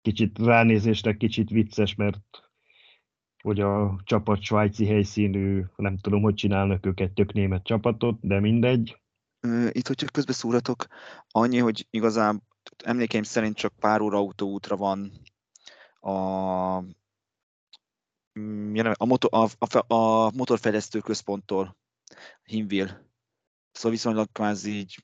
kicsit 0.02 0.40
ránézésre 0.40 1.18
kicsit 1.18 1.50
vicces, 1.50 1.96
mert 1.96 2.50
hogy 3.44 3.60
a 3.60 4.02
csapat 4.04 4.42
svájci 4.42 4.86
helyszínű, 4.86 5.64
nem 5.76 5.98
tudom, 5.98 6.22
hogy 6.22 6.34
csinálnak 6.34 6.86
ők 6.86 7.00
egy 7.00 7.12
tök 7.12 7.34
német 7.34 7.64
csapatot, 7.64 8.18
de 8.22 8.40
mindegy. 8.40 9.02
Itt, 9.72 9.88
hogy 9.88 9.96
csak 9.96 10.10
közbeszúratok, 10.12 10.88
annyi, 11.28 11.58
hogy 11.58 11.88
igazán 11.90 12.48
emlékeim 12.78 13.24
szerint 13.24 13.56
csak 13.56 13.74
pár 13.80 14.02
óra 14.02 14.18
autóútra 14.18 14.76
van 14.76 15.12
a, 16.00 16.80
mm, 18.40 18.76
a, 18.94 19.06
motor, 19.06 19.30
a, 19.34 19.68
a, 19.78 19.94
a 19.94 20.32
motorfejlesztő 20.32 21.00
központtól, 21.00 21.78
Hinville. 22.44 23.08
Szóval 23.72 23.92
viszonylag 23.92 24.32
kvázi 24.32 24.78
így 24.78 24.98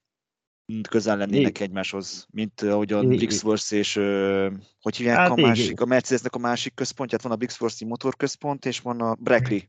közel 0.89 1.17
lennének 1.17 1.59
egymáshoz, 1.59 2.27
mint 2.31 2.61
ahogy 2.61 2.93
a 2.93 3.03
Brixforce 3.03 3.75
és 3.75 3.93
hogy 4.81 4.95
hívják 4.95 5.17
hát 5.17 5.29
a 5.29 5.35
másik, 5.35 5.81
a 5.81 5.85
Mercedesnek 5.85 6.35
a 6.35 6.39
másik 6.39 6.73
központját, 6.73 7.21
van 7.21 7.31
a 7.31 7.35
Brixforce 7.35 7.85
motorközpont, 7.85 8.65
és 8.65 8.79
van 8.79 9.01
a 9.01 9.15
Brackley. 9.15 9.59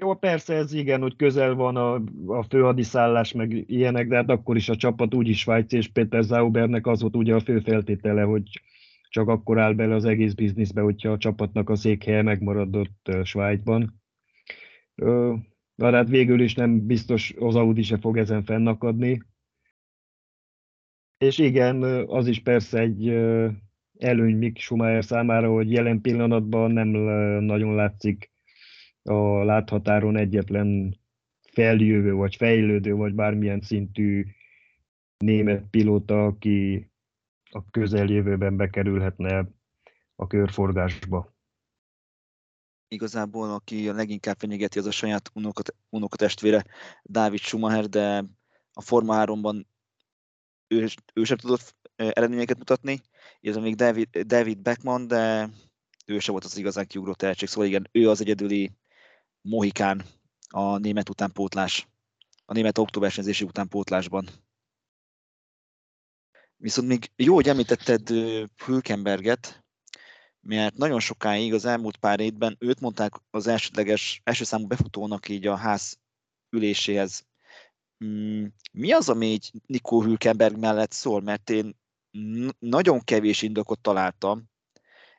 Jó, 0.00 0.14
persze 0.14 0.54
ez 0.54 0.72
igen, 0.72 1.00
hogy 1.00 1.16
közel 1.16 1.54
van 1.54 1.76
a, 1.76 1.94
a 2.38 2.42
főhadiszállás, 2.42 3.32
meg 3.32 3.70
ilyenek, 3.70 4.08
de 4.08 4.16
hát 4.16 4.30
akkor 4.30 4.56
is 4.56 4.68
a 4.68 4.76
csapat 4.76 5.14
úgyis 5.14 5.38
Svájc 5.38 5.72
és 5.72 5.88
Péter 5.88 6.22
Zaubernek 6.22 6.86
az 6.86 7.00
volt 7.00 7.16
ugye 7.16 7.34
a 7.34 7.40
fő 7.40 7.58
feltétele, 7.58 8.22
hogy 8.22 8.60
csak 9.08 9.28
akkor 9.28 9.58
áll 9.58 9.72
bele 9.72 9.94
az 9.94 10.04
egész 10.04 10.32
bizniszbe, 10.32 10.80
hogyha 10.80 11.10
a 11.10 11.18
csapatnak 11.18 11.70
a 11.70 11.76
székhelye 11.76 12.22
megmaradott 12.22 13.10
Svájcban. 13.22 14.02
De 15.74 15.90
hát 15.90 16.08
végül 16.08 16.40
is 16.40 16.54
nem 16.54 16.86
biztos 16.86 17.34
az 17.38 17.54
Audi 17.54 17.82
se 17.82 17.98
fog 17.98 18.18
ezen 18.18 18.44
fennakadni, 18.44 19.22
és 21.18 21.38
igen, 21.38 21.82
az 22.06 22.26
is 22.26 22.42
persze 22.42 22.78
egy 22.78 23.08
előny 23.98 24.36
Mick 24.36 24.58
Schumacher 24.58 25.04
számára, 25.04 25.52
hogy 25.52 25.72
jelen 25.72 26.00
pillanatban 26.00 26.70
nem 26.70 26.88
nagyon 27.44 27.74
látszik 27.74 28.32
a 29.04 29.44
láthatáron 29.44 30.16
egyetlen 30.16 31.00
feljövő, 31.52 32.12
vagy 32.12 32.36
fejlődő, 32.36 32.94
vagy 32.94 33.14
bármilyen 33.14 33.60
szintű 33.60 34.26
német 35.18 35.64
pilóta, 35.70 36.24
aki 36.24 36.90
a 37.50 37.70
közeljövőben 37.70 38.56
bekerülhetne 38.56 39.48
a 40.16 40.26
körforgásba. 40.26 41.32
Igazából, 42.88 43.50
aki 43.50 43.88
a 43.88 43.92
leginkább 43.92 44.38
fenyegeti, 44.38 44.78
az 44.78 44.86
a 44.86 44.90
saját 44.90 45.30
unokatestvére, 45.90 46.64
Dávid 47.02 47.38
Schumacher, 47.38 47.88
de 47.88 48.24
a 48.72 48.80
Forma 48.80 49.24
3-ban 49.24 49.64
ő, 50.68 50.86
ő 51.14 51.24
sem 51.24 51.36
tudott 51.36 51.76
eredményeket 51.96 52.58
mutatni, 52.58 53.00
illetve 53.40 53.62
még 53.62 53.74
David, 53.74 54.08
David 54.18 54.58
Beckman, 54.58 55.06
de 55.06 55.48
ő 56.06 56.18
sem 56.18 56.32
volt 56.32 56.44
az 56.44 56.58
igazán 56.58 56.86
kiugró 56.86 57.12
tehetség, 57.12 57.48
szóval 57.48 57.68
igen, 57.68 57.88
ő 57.92 58.10
az 58.10 58.20
egyedüli 58.20 58.72
mohikán 59.48 60.04
a 60.48 60.76
német 60.78 61.08
utánpótlás, 61.08 61.88
a 62.44 62.52
német 62.52 62.78
októbersenzési 62.78 63.44
utánpótlásban. 63.44 64.28
Viszont 66.56 66.88
még 66.88 67.10
jó, 67.16 67.34
hogy 67.34 67.48
említetted 67.48 68.08
Hülkenberget, 68.64 69.64
mert 70.40 70.76
nagyon 70.76 71.00
sokáig 71.00 71.54
az 71.54 71.64
elmúlt 71.64 71.96
pár 71.96 72.20
évben 72.20 72.56
őt 72.58 72.80
mondták 72.80 73.12
az 73.30 73.46
elsődleges, 73.46 74.20
első 74.24 74.44
számú 74.44 74.66
befutónak 74.66 75.28
így 75.28 75.46
a 75.46 75.56
ház 75.56 75.98
üléséhez 76.50 77.26
Mm, 78.04 78.46
mi 78.72 78.92
az, 78.92 79.08
ami 79.08 79.26
így 79.26 79.50
Nikó 79.66 80.02
Hülkenberg 80.02 80.56
mellett 80.56 80.92
szól? 80.92 81.20
Mert 81.20 81.50
én 81.50 81.76
nagyon 82.58 83.00
kevés 83.00 83.42
indokot 83.42 83.80
találtam, 83.80 84.50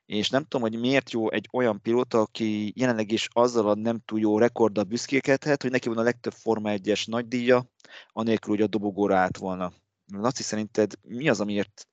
és 0.06 0.30
nem 0.30 0.44
tudom, 0.44 0.62
hogy 0.70 0.80
miért 0.80 1.12
jó 1.12 1.32
egy 1.32 1.50
olyan 1.52 1.82
pilóta, 1.82 2.20
aki 2.20 2.74
jelenleg 2.76 3.12
is 3.12 3.28
azzal 3.32 3.70
a 3.70 3.76
nem 3.76 4.00
túl 4.06 4.20
jó 4.20 4.38
rekorddal 4.38 4.84
büszkékedhet, 4.84 5.62
hogy 5.62 5.72
neki 5.72 5.88
van 5.88 5.98
a 5.98 6.04
legtöbb 6.04 6.34
Forma 6.34 6.70
1-es 6.74 7.08
nagydíja, 7.08 7.70
anélkül, 8.08 8.54
hogy 8.54 8.63
a 8.63 8.68
dobogóra 8.68 9.18
állt 9.18 9.38
volna. 9.38 9.72
Laci, 10.13 10.44
szerinted 10.44 10.94
mi 11.02 11.30
az, 11.30 11.41
amiért 11.41 11.88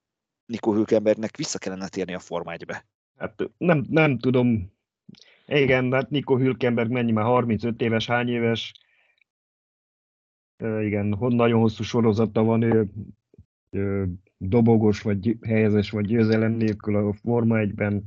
Nico 0.47 0.73
Hülkenbergnek 0.73 1.37
vissza 1.37 1.59
kellene 1.59 1.89
térni 1.89 2.15
a 2.15 2.19
Forma 2.19 2.53
1-be? 2.55 2.87
Hát 3.17 3.51
nem, 3.59 3.87
nem 3.89 4.19
tudom. 4.19 4.73
Igen, 5.47 5.93
hát 5.93 6.11
Nico 6.11 6.37
Hülkenberg 6.37 6.91
mennyi 6.91 7.13
már 7.13 7.25
35 7.25 7.81
éves, 7.81 8.07
hány 8.07 8.29
éves? 8.29 8.73
Igen, 10.59 11.17
nagyon 11.19 11.61
hosszú 11.61 11.83
sorozata 11.83 12.43
van 12.43 12.63
ő 12.63 12.93
dobogos, 14.37 15.03
vagy 15.03 15.37
helyezés, 15.43 15.91
vagy 15.91 16.07
győzelem 16.07 16.53
nélkül 16.53 16.97
a 16.97 17.13
Forma 17.13 17.57
1-ben. 17.59 18.05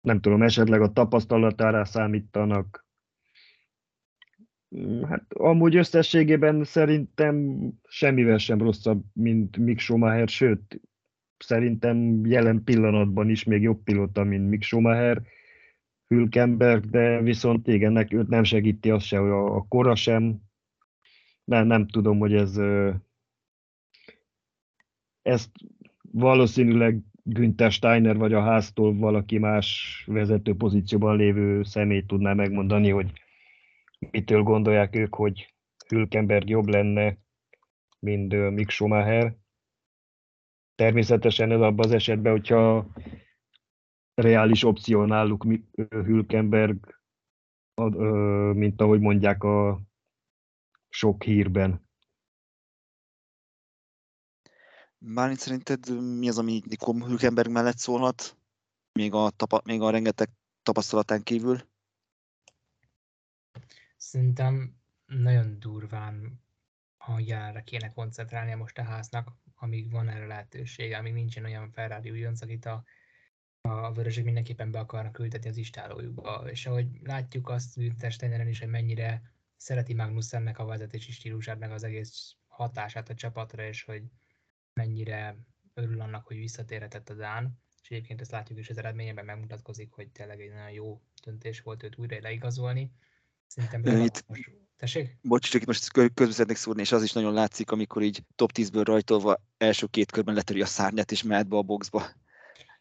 Nem 0.00 0.20
tudom, 0.20 0.42
esetleg 0.42 0.80
a 0.80 0.92
tapasztalatára 0.92 1.84
számítanak. 1.84 2.86
Hát 5.08 5.32
amúgy 5.32 5.76
összességében 5.76 6.64
szerintem 6.64 7.68
semmivel 7.88 8.38
sem 8.38 8.58
rosszabb, 8.58 9.04
mint 9.12 9.56
Mick 9.56 9.78
Schumacher, 9.78 10.28
sőt, 10.28 10.80
szerintem 11.38 12.26
jelen 12.26 12.64
pillanatban 12.64 13.28
is 13.30 13.44
még 13.44 13.62
jobb 13.62 13.82
pilóta, 13.82 14.24
mint 14.24 14.48
Mick 14.48 14.62
Schumacher, 14.62 15.22
Hülkenberg, 16.06 16.84
de 16.84 17.22
viszont 17.22 17.68
igen, 17.68 18.06
őt 18.10 18.28
nem 18.28 18.44
segíti 18.44 18.90
az 18.90 19.02
se, 19.02 19.18
hogy 19.18 19.30
a, 19.30 19.56
a 19.56 19.66
kora 19.68 19.94
sem. 19.94 20.40
Nem, 21.44 21.66
nem 21.66 21.86
tudom, 21.86 22.18
hogy 22.18 22.34
ez 22.34 22.60
ezt 25.24 25.50
valószínűleg 26.12 27.00
Günther 27.22 27.72
Steiner 27.72 28.16
vagy 28.16 28.32
a 28.32 28.42
háztól 28.42 28.94
valaki 28.94 29.38
más 29.38 30.02
vezető 30.06 30.54
pozícióban 30.54 31.16
lévő 31.16 31.62
személy 31.62 32.04
tudná 32.06 32.32
megmondani, 32.32 32.90
hogy 32.90 33.12
mitől 34.10 34.42
gondolják 34.42 34.96
ők, 34.96 35.14
hogy 35.14 35.54
Hülkenberg 35.88 36.48
jobb 36.48 36.66
lenne, 36.66 37.18
mint 37.98 38.50
Mick 38.50 38.70
Schumacher. 38.70 39.36
Természetesen 40.74 41.50
ez 41.50 41.60
abban 41.60 41.84
az 41.84 41.92
esetben, 41.92 42.32
hogyha 42.32 42.86
reális 44.14 44.64
opció 44.64 45.04
náluk 45.04 45.46
Hülkenberg, 45.90 47.02
mint 48.54 48.80
ahogy 48.80 49.00
mondják 49.00 49.42
a 49.42 49.80
sok 50.88 51.22
hírben. 51.22 51.83
Bálint 55.06 55.38
szerinted 55.38 56.02
mi 56.18 56.28
az, 56.28 56.38
ami 56.38 56.62
Nikom 56.66 57.02
Hülkenberg 57.02 57.50
mellett 57.50 57.78
szólhat, 57.78 58.36
még 58.92 59.12
a, 59.12 59.30
tapa, 59.30 59.60
még 59.64 59.80
a 59.80 59.90
rengeteg 59.90 60.28
tapasztalatán 60.62 61.22
kívül? 61.22 61.68
Szerintem 63.96 64.76
nagyon 65.06 65.58
durván 65.58 66.42
a 66.96 67.18
jelenre 67.18 67.62
kéne 67.62 67.92
koncentrálnia 67.92 68.56
most 68.56 68.78
a 68.78 68.82
háznak, 68.82 69.36
amíg 69.54 69.90
van 69.90 70.08
erre 70.08 70.26
lehetősége, 70.26 70.98
amíg 70.98 71.12
nincsen 71.12 71.44
olyan 71.44 71.70
Ferrari 71.70 72.10
újonc, 72.10 72.42
akit 72.42 72.64
a, 72.64 72.84
a 73.60 73.92
vörösök 73.92 74.24
mindenképpen 74.24 74.70
be 74.70 74.78
akarnak 74.78 75.18
ültetni 75.18 75.48
az 75.48 75.56
istálójukba. 75.56 76.50
És 76.50 76.66
ahogy 76.66 76.86
látjuk 77.02 77.48
azt 77.48 77.74
Günther 77.74 78.48
is, 78.48 78.58
hogy 78.58 78.68
mennyire 78.68 79.22
szereti 79.56 79.94
Magnussennek 79.94 80.58
a 80.58 80.64
vezetési 80.64 81.12
stílusát, 81.12 81.58
meg 81.58 81.70
az 81.70 81.82
egész 81.82 82.36
hatását 82.46 83.08
a 83.08 83.14
csapatra, 83.14 83.66
és 83.66 83.82
hogy 83.82 84.02
mennyire 84.74 85.36
örül 85.74 86.00
annak, 86.00 86.26
hogy 86.26 86.36
visszatérhetett 86.36 87.08
a 87.08 87.14
Dán, 87.14 87.62
és 87.82 87.90
egyébként 87.90 88.20
ezt 88.20 88.30
látjuk 88.30 88.58
is 88.58 88.70
az 88.70 88.78
eredményében 88.78 89.24
megmutatkozik, 89.24 89.92
hogy 89.92 90.10
tényleg 90.10 90.40
egy 90.40 90.50
nagyon 90.50 90.70
jó 90.70 91.02
döntés 91.24 91.60
volt 91.60 91.82
őt 91.82 91.98
újra 91.98 92.16
leigazolni. 92.20 92.92
Szerintem 93.46 94.02
itt, 94.04 94.24
most... 94.26 94.50
Tessék? 94.76 95.18
Bocs, 95.22 95.50
csak 95.50 95.60
itt 95.60 95.66
most 95.66 95.90
közben 95.92 96.30
szeretnék 96.30 96.56
szúrni, 96.56 96.80
és 96.80 96.92
az 96.92 97.02
is 97.02 97.12
nagyon 97.12 97.32
látszik, 97.32 97.70
amikor 97.70 98.02
így 98.02 98.24
top 98.34 98.50
10-ből 98.54 98.82
rajtolva 98.84 99.42
első 99.56 99.86
két 99.86 100.10
körben 100.10 100.34
letöri 100.34 100.62
a 100.62 100.66
szárnyat, 100.66 101.10
és 101.10 101.22
mehet 101.22 101.48
be 101.48 101.56
a 101.56 101.62
boxba. 101.62 102.06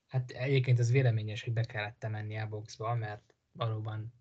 Hát 0.08 0.32
egyébként 0.32 0.80
ez 0.80 0.92
véleményes, 0.92 1.44
hogy 1.44 1.54
be 1.54 1.64
kellett 1.64 2.08
menni 2.10 2.38
a 2.38 2.48
boxba, 2.48 2.96
mert 2.96 3.34
valóban 3.52 4.14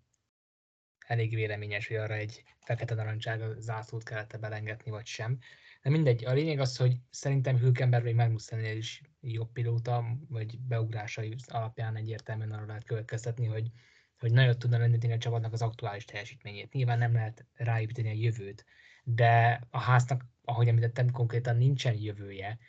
elég 1.05 1.35
véleményes, 1.35 1.87
hogy 1.87 1.97
arra 1.97 2.13
egy 2.13 2.43
fekete 2.59 2.95
narancsága 2.95 3.59
zászlót 3.59 4.03
kellett 4.03 4.39
belengetni, 4.39 4.91
vagy 4.91 5.05
sem. 5.05 5.39
De 5.83 5.89
mindegy, 5.89 6.25
a 6.25 6.31
lényeg 6.33 6.59
az, 6.59 6.77
hogy 6.77 6.95
szerintem 7.09 7.57
Hülkenberg 7.57 8.03
vagy 8.03 8.13
Magnussennél 8.13 8.77
is 8.77 9.01
jobb 9.21 9.51
pilóta, 9.51 10.05
vagy 10.29 10.59
beugrásai 10.59 11.35
alapján 11.47 11.95
egyértelműen 11.95 12.51
arra 12.51 12.65
lehet 12.65 12.83
következtetni, 12.83 13.45
hogy, 13.45 13.71
hogy 14.19 14.31
nagyon 14.31 14.59
tudna 14.59 14.77
lendíteni 14.77 15.13
a 15.13 15.17
csapatnak 15.17 15.53
az 15.53 15.61
aktuális 15.61 16.05
teljesítményét. 16.05 16.73
Nyilván 16.73 16.97
nem 16.97 17.13
lehet 17.13 17.45
ráépíteni 17.53 18.09
a 18.09 18.21
jövőt, 18.21 18.65
de 19.03 19.61
a 19.69 19.79
háznak, 19.79 20.25
ahogy 20.43 20.67
említettem, 20.67 21.11
konkrétan 21.11 21.57
nincsen 21.57 21.93
jövője 21.93 22.59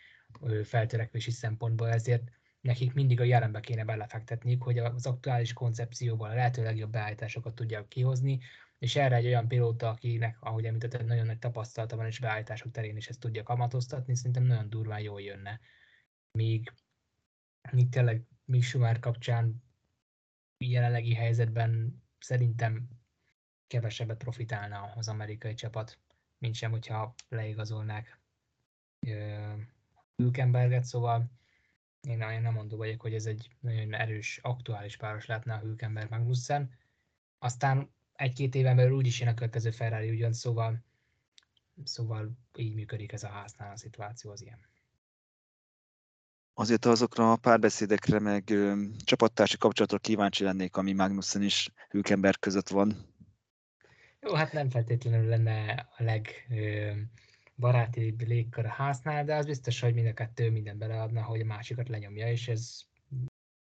feltörekvési 0.65 1.31
szempontból, 1.31 1.89
ezért 1.89 2.31
nekik 2.61 2.95
mindig 2.95 3.21
a 3.21 3.25
jelenbe 3.25 3.61
kéne 3.61 3.85
belefektetni, 3.85 4.57
hogy 4.57 4.79
az 4.79 5.07
aktuális 5.07 5.53
koncepcióval 5.53 6.31
a 6.31 6.35
lehető 6.35 6.63
legjobb 6.63 6.91
beállításokat 6.91 7.55
tudják 7.55 7.89
kihozni, 7.89 8.41
és 8.85 8.97
erre 8.97 9.17
egy 9.17 9.27
olyan 9.27 9.49
pilóta, 9.49 9.89
akinek, 9.89 10.37
ahogy 10.41 10.65
említetted, 10.65 11.05
nagyon 11.05 11.27
nagy 11.27 11.39
tapasztalata 11.39 11.97
van, 11.97 12.07
és 12.07 12.19
beállítások 12.19 12.73
terén 12.73 12.97
is 12.97 13.09
ezt 13.09 13.21
tudja 13.21 13.43
kamatoztatni, 13.43 14.17
szerintem 14.17 14.43
nagyon 14.43 14.71
durván 14.71 15.01
jól 15.01 15.21
jönne. 15.21 15.61
Míg, 16.31 16.73
míg 17.71 17.89
tényleg 17.89 18.27
Mick 18.45 18.65
Schumacher 18.65 18.99
kapcsán 18.99 19.63
jelenlegi 20.59 21.15
helyzetben 21.15 22.03
szerintem 22.19 22.89
kevesebbet 23.67 24.19
profitálna 24.19 24.93
az 24.95 25.09
amerikai 25.09 25.55
csapat, 25.55 25.99
mint 26.39 26.55
sem, 26.55 26.71
hogyha 26.71 27.15
leigazolnák 27.29 28.21
Hülkenberget, 30.17 30.85
szóval 30.85 31.31
én, 32.01 32.21
én 32.21 32.41
nem 32.41 32.53
mondó 32.53 32.77
vagyok, 32.77 33.01
hogy 33.01 33.15
ez 33.15 33.27
egy 33.27 33.51
nagyon 33.61 33.95
erős, 33.95 34.39
aktuális 34.43 34.97
páros 34.97 35.27
lehetne 35.27 35.55
a 35.55 35.59
Hülkenberg 35.61 36.11
Magnussen. 36.11 36.71
Aztán 37.39 37.93
egy-két 38.15 38.55
éven 38.55 38.77
belül 38.77 38.97
úgyis 38.97 39.21
jön 39.21 39.29
a 39.29 39.35
következő 39.35 39.71
Ferrari 39.71 40.11
ugyan, 40.11 40.33
szóval, 40.33 40.85
szóval 41.85 42.39
így 42.57 42.75
működik 42.75 43.13
ez 43.13 43.23
a 43.23 43.29
háznál 43.29 43.73
a 43.73 43.77
szituáció 43.77 44.31
az 44.31 44.43
ilyen. 44.43 44.59
Azért 46.55 46.85
azokra 46.85 47.33
a 47.33 47.37
párbeszédekre, 47.37 48.19
meg 48.19 48.51
ö, 48.51 48.83
csapattársi 49.05 49.57
kapcsolatra 49.57 49.99
kíváncsi 49.99 50.45
lennék, 50.45 50.77
ami 50.77 50.93
Magnussen 50.93 51.43
és 51.43 51.71
Hülkenberg 51.89 52.39
között 52.39 52.69
van. 52.69 53.15
Jó, 54.21 54.35
hát 54.35 54.53
nem 54.53 54.71
feltétlenül 54.71 55.29
lenne 55.29 55.89
a 55.97 56.03
leg 56.03 56.47
ö, 56.51 56.91
baráti 57.57 58.15
légkör 58.19 58.65
a 58.65 58.69
háznál, 58.69 59.25
de 59.25 59.35
az 59.35 59.47
biztos, 59.47 59.81
hogy 59.81 59.95
mind 59.95 60.07
a 60.07 60.13
kettő 60.13 60.51
minden 60.51 60.79
beleadna, 60.79 61.23
hogy 61.23 61.41
a 61.41 61.45
másikat 61.45 61.89
lenyomja, 61.89 62.31
és 62.31 62.49
ez 62.49 62.81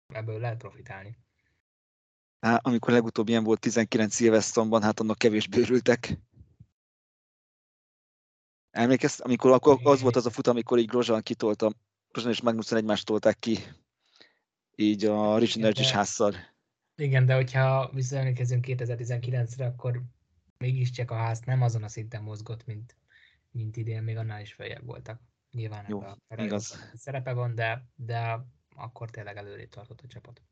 ebből 0.07 0.41
lehet 0.41 0.59
profitálni. 0.59 1.17
Hát, 2.45 2.67
amikor 2.67 2.93
legutóbb 2.93 3.29
ilyen 3.29 3.45
volt 3.45 3.61
19 3.61 4.15
Silverstone-ban, 4.15 4.83
hát 4.83 5.01
annak 5.01 5.19
kevés 5.19 5.49
bőrültek. 5.49 6.19
Emlékezz, 8.71 9.21
amikor 9.21 9.51
akkor 9.51 9.81
az 9.83 10.01
volt 10.01 10.17
az 10.17 10.27
a 10.27 10.31
fut, 10.31 10.47
amikor 10.47 10.79
így 10.79 10.87
Grozsán 10.87 11.23
kitolta, 11.23 11.73
Grozsán 12.11 12.33
és 12.33 12.41
Magnussen 12.41 12.79
egymást 12.79 13.07
tolták 13.07 13.39
ki, 13.39 13.59
így 14.75 15.05
a 15.05 15.39
Rich 15.39 15.59
Energy 15.59 15.91
házzal. 15.91 16.35
Igen, 16.97 17.27
de 17.27 17.35
hogyha 17.35 17.91
visszaemlékezünk 17.93 18.65
2019-re, 18.69 19.67
akkor 19.67 20.03
mégiscsak 20.59 21.11
a 21.11 21.17
ház 21.17 21.41
nem 21.41 21.63
azon 21.63 21.83
a 21.83 21.89
szinten 21.89 22.23
mozgott, 22.23 22.67
mint, 22.67 22.97
mint 23.51 23.77
idén, 23.77 24.03
még 24.03 24.17
annál 24.17 24.41
is 24.41 24.53
feljebb 24.53 24.85
voltak. 24.85 25.21
Nyilván 25.51 25.85
Jó, 25.89 26.01
a 26.01 26.19
igaz. 26.37 26.91
szerepe 26.95 27.33
van, 27.33 27.55
de, 27.55 27.89
de 27.95 28.47
akkor 28.77 29.11
tényleg 29.11 29.37
előrébb 29.37 29.69
tartott 29.69 30.01
a 30.01 30.07
csapat. 30.07 30.43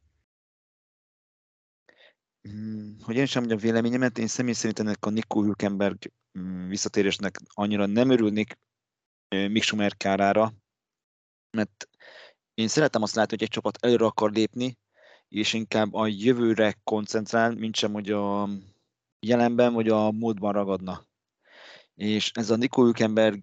Mm, 2.49 2.99
hogy 3.03 3.17
én 3.17 3.27
sem 3.27 3.45
mondjam 3.45 3.71
véleményemet, 3.71 4.19
én 4.19 4.27
személy 4.27 4.53
szerint 4.53 4.79
ennek 4.79 5.07
a 5.07 5.11
Nico 5.11 5.43
Hülkenberg 5.43 6.13
mm, 6.39 6.69
visszatérésnek 6.69 7.39
annyira 7.49 7.87
nem 7.87 8.11
örülnék 8.11 8.59
Mick 9.29 9.63
Schumer 9.63 9.97
kárára, 9.97 10.53
mert 11.57 11.89
én 12.55 12.69
szeretem 12.69 13.03
azt 13.03 13.15
látni, 13.15 13.37
hogy 13.37 13.43
egy 13.43 13.53
csapat 13.53 13.79
előre 13.81 14.05
akar 14.05 14.33
lépni, 14.33 14.79
és 15.29 15.53
inkább 15.53 15.95
a 15.95 16.07
jövőre 16.07 16.81
koncentrál, 16.85 17.55
mint 17.55 17.77
sem, 17.77 17.93
hogy 17.93 18.11
a 18.11 18.49
jelenben 19.21 19.73
vagy 19.73 19.89
a 19.89 20.11
múltban 20.11 20.53
ragadna. 20.53 21.07
És 21.95 22.31
ez 22.35 22.51
a 22.51 22.57
Nico 22.57 22.83
Hülkenberg 22.83 23.43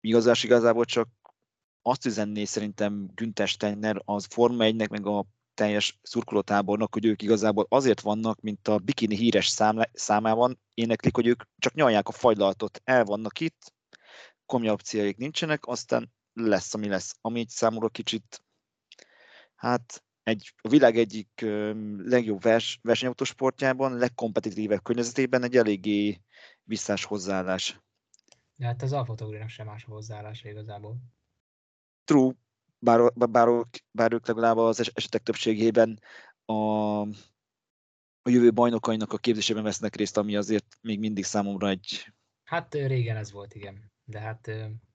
igazás 0.00 0.42
igazából 0.42 0.84
csak 0.84 1.08
azt 1.82 2.04
üzenné 2.06 2.44
szerintem 2.44 3.10
Günther 3.14 3.48
Steiner 3.48 4.02
az 4.04 4.26
Forma 4.30 4.64
1-nek, 4.64 4.90
meg 4.90 5.06
a 5.06 5.26
teljes 5.54 5.98
szurkolótábornak, 6.02 6.92
hogy 6.92 7.04
ők 7.04 7.22
igazából 7.22 7.66
azért 7.68 8.00
vannak, 8.00 8.40
mint 8.40 8.68
a 8.68 8.78
bikini 8.78 9.16
híres 9.16 9.56
számában 9.92 10.60
éneklik, 10.74 11.14
hogy 11.14 11.26
ők 11.26 11.42
csak 11.58 11.74
nyalják 11.74 12.08
a 12.08 12.12
fagylaltot, 12.12 12.80
el 12.84 13.04
vannak 13.04 13.40
itt, 13.40 13.72
komoly 14.46 14.70
opcióik 14.70 15.16
nincsenek, 15.16 15.66
aztán 15.66 16.12
lesz, 16.32 16.74
ami 16.74 16.88
lesz. 16.88 17.16
Ami 17.20 17.40
így 17.40 17.48
számomra 17.48 17.88
kicsit, 17.88 18.44
hát 19.54 20.04
egy, 20.22 20.54
a 20.56 20.68
világ 20.68 20.98
egyik 20.98 21.44
legjobb 21.96 22.42
vers, 22.42 22.78
versenyautósportjában, 22.82 23.96
legkompetitívebb 23.96 24.82
környezetében 24.82 25.42
egy 25.42 25.56
eléggé 25.56 26.20
visszás 26.62 27.04
hozzáállás. 27.04 27.80
Ja, 28.56 28.66
hát 28.66 28.82
az 28.82 28.92
alfotogrinak 28.92 29.48
sem 29.48 29.66
más 29.66 29.84
a 29.84 29.90
hozzáállás 29.90 30.44
igazából. 30.44 30.96
True, 32.04 32.32
bár, 32.84 33.12
bár, 33.14 33.48
bár 33.90 34.12
ők 34.12 34.26
legalább 34.26 34.56
az 34.56 34.90
esetek 34.94 35.22
többségében 35.22 36.00
a, 36.44 36.52
a 38.22 38.30
jövő 38.30 38.52
bajnokainak 38.52 39.12
a 39.12 39.18
képzésében 39.18 39.62
vesznek 39.62 39.96
részt, 39.96 40.16
ami 40.16 40.36
azért 40.36 40.78
még 40.80 40.98
mindig 40.98 41.24
számomra 41.24 41.68
egy... 41.68 42.12
Hát 42.44 42.74
régen 42.74 43.16
ez 43.16 43.32
volt, 43.32 43.54
igen. 43.54 43.92
De 44.04 44.18
hát 44.18 44.50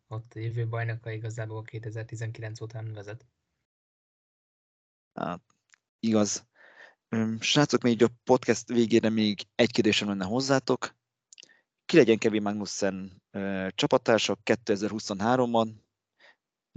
ott 0.07 0.31
a 0.35 0.39
jövő 0.39 0.67
bajnoka 0.67 1.11
igazából 1.11 1.63
2019 1.63 2.61
után 2.61 2.93
vezet. 2.93 3.25
Hát, 5.13 5.41
igaz. 5.99 6.47
Srácok, 7.39 7.81
még 7.81 8.03
a 8.03 8.09
podcast 8.23 8.67
végére 8.67 9.09
még 9.09 9.47
egy 9.55 9.71
kérdésem 9.71 10.07
lenne 10.07 10.25
hozzátok. 10.25 10.95
Ki 11.85 11.95
legyen 11.95 12.17
Kevin 12.17 12.41
Magnussen 12.41 13.23
csapattársak 13.75 14.39
2023-ban? 14.43 15.69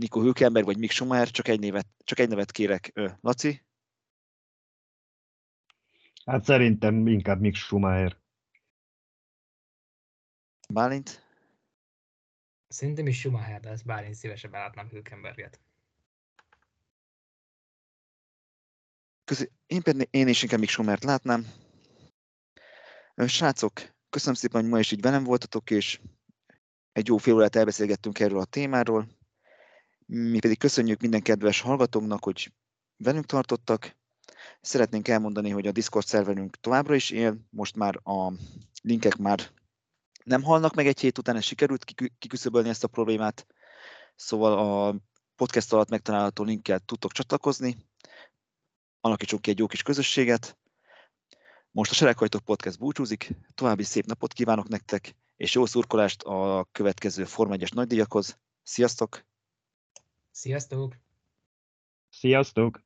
Nico 0.03 0.21
Hülkenberg 0.21 0.65
vagy 0.65 0.79
Mick 0.79 0.93
Schumacher? 0.93 1.31
Csak 1.31 1.49
egy, 1.49 1.61
nevet, 1.61 1.87
csak 2.05 2.19
egy 2.19 2.29
nevet 2.29 2.51
kérek. 2.51 2.93
Laci? 3.21 3.65
Hát 6.25 6.45
szerintem 6.45 7.07
inkább 7.07 7.41
Mick 7.41 7.57
Schumacher. 7.57 8.17
Bálint? 10.69 11.27
Szerintem 12.69 13.07
is 13.07 13.19
Schumacher 13.19 13.63
lesz, 13.63 13.83
bár 13.83 14.05
én 14.05 14.15
szívesebben 14.15 14.61
látnám 14.61 14.89
Hülkenberget. 14.89 15.61
Közi, 19.25 19.51
én, 19.67 19.83
pedig, 19.83 20.09
én 20.11 20.29
is 20.29 20.43
inkább 20.43 20.59
még 20.59 20.69
Schumert 20.69 21.05
látnám. 21.05 21.47
Srácok, 23.27 23.73
köszönöm 24.11 24.35
szépen, 24.35 24.61
hogy 24.61 24.71
ma 24.71 24.79
is 24.79 24.93
így 24.93 25.01
velem 25.01 25.25
voltatok, 25.25 25.71
és 25.71 26.01
egy 26.93 27.07
jó 27.07 27.17
fél 27.17 27.35
órát 27.35 27.57
elbeszélgettünk 27.57 28.21
erről 28.21 28.39
a 28.39 28.45
témáról. 28.45 29.21
Mi 30.15 30.39
pedig 30.39 30.59
köszönjük 30.59 31.01
minden 31.01 31.23
kedves 31.23 31.61
hallgatónknak, 31.61 32.25
hogy 32.25 32.53
velünk 32.97 33.27
tartottak. 33.27 33.97
Szeretnénk 34.61 35.09
elmondani, 35.09 35.51
hogy 35.51 35.67
a 35.67 35.73
Discord 35.73 36.07
szerverünk 36.07 36.57
továbbra 36.57 36.95
is 36.95 37.11
él, 37.11 37.37
most 37.51 37.77
már 37.77 38.01
a 38.03 38.33
linkek 38.83 39.17
már 39.17 39.51
nem 40.25 40.43
halnak 40.43 40.75
meg 40.75 40.87
egy 40.87 41.01
hét 41.01 41.19
után, 41.19 41.37
ez 41.37 41.45
sikerült 41.45 41.85
kiküszöbölni 42.19 42.69
ezt 42.69 42.85
a 42.85 42.89
problémát, 42.89 43.47
szóval 44.17 44.59
a 44.59 44.97
podcast 45.37 45.73
alatt 45.73 45.89
megtalálható 45.89 46.45
linkkel 46.45 46.79
tudtok 46.79 47.13
csatlakozni, 47.13 47.77
alakítsunk 49.01 49.43
ki 49.43 49.51
egy 49.51 49.59
jó 49.59 49.67
kis 49.67 49.83
közösséget. 49.83 50.59
Most 51.71 51.91
a 51.91 51.95
Sereghajtók 51.95 52.45
Podcast 52.45 52.79
búcsúzik, 52.79 53.31
további 53.55 53.83
szép 53.83 54.05
napot 54.05 54.33
kívánok 54.33 54.69
nektek, 54.69 55.15
és 55.37 55.55
jó 55.55 55.67
szurkolást 55.67 56.23
a 56.23 56.69
következő 56.73 57.25
Forma 57.25 57.55
1-es 57.57 57.75
nagydíjakhoz. 57.75 58.39
Sziasztok! 58.63 59.31
Sziasztok! 60.33 60.97
Sziasztok! 62.09 62.83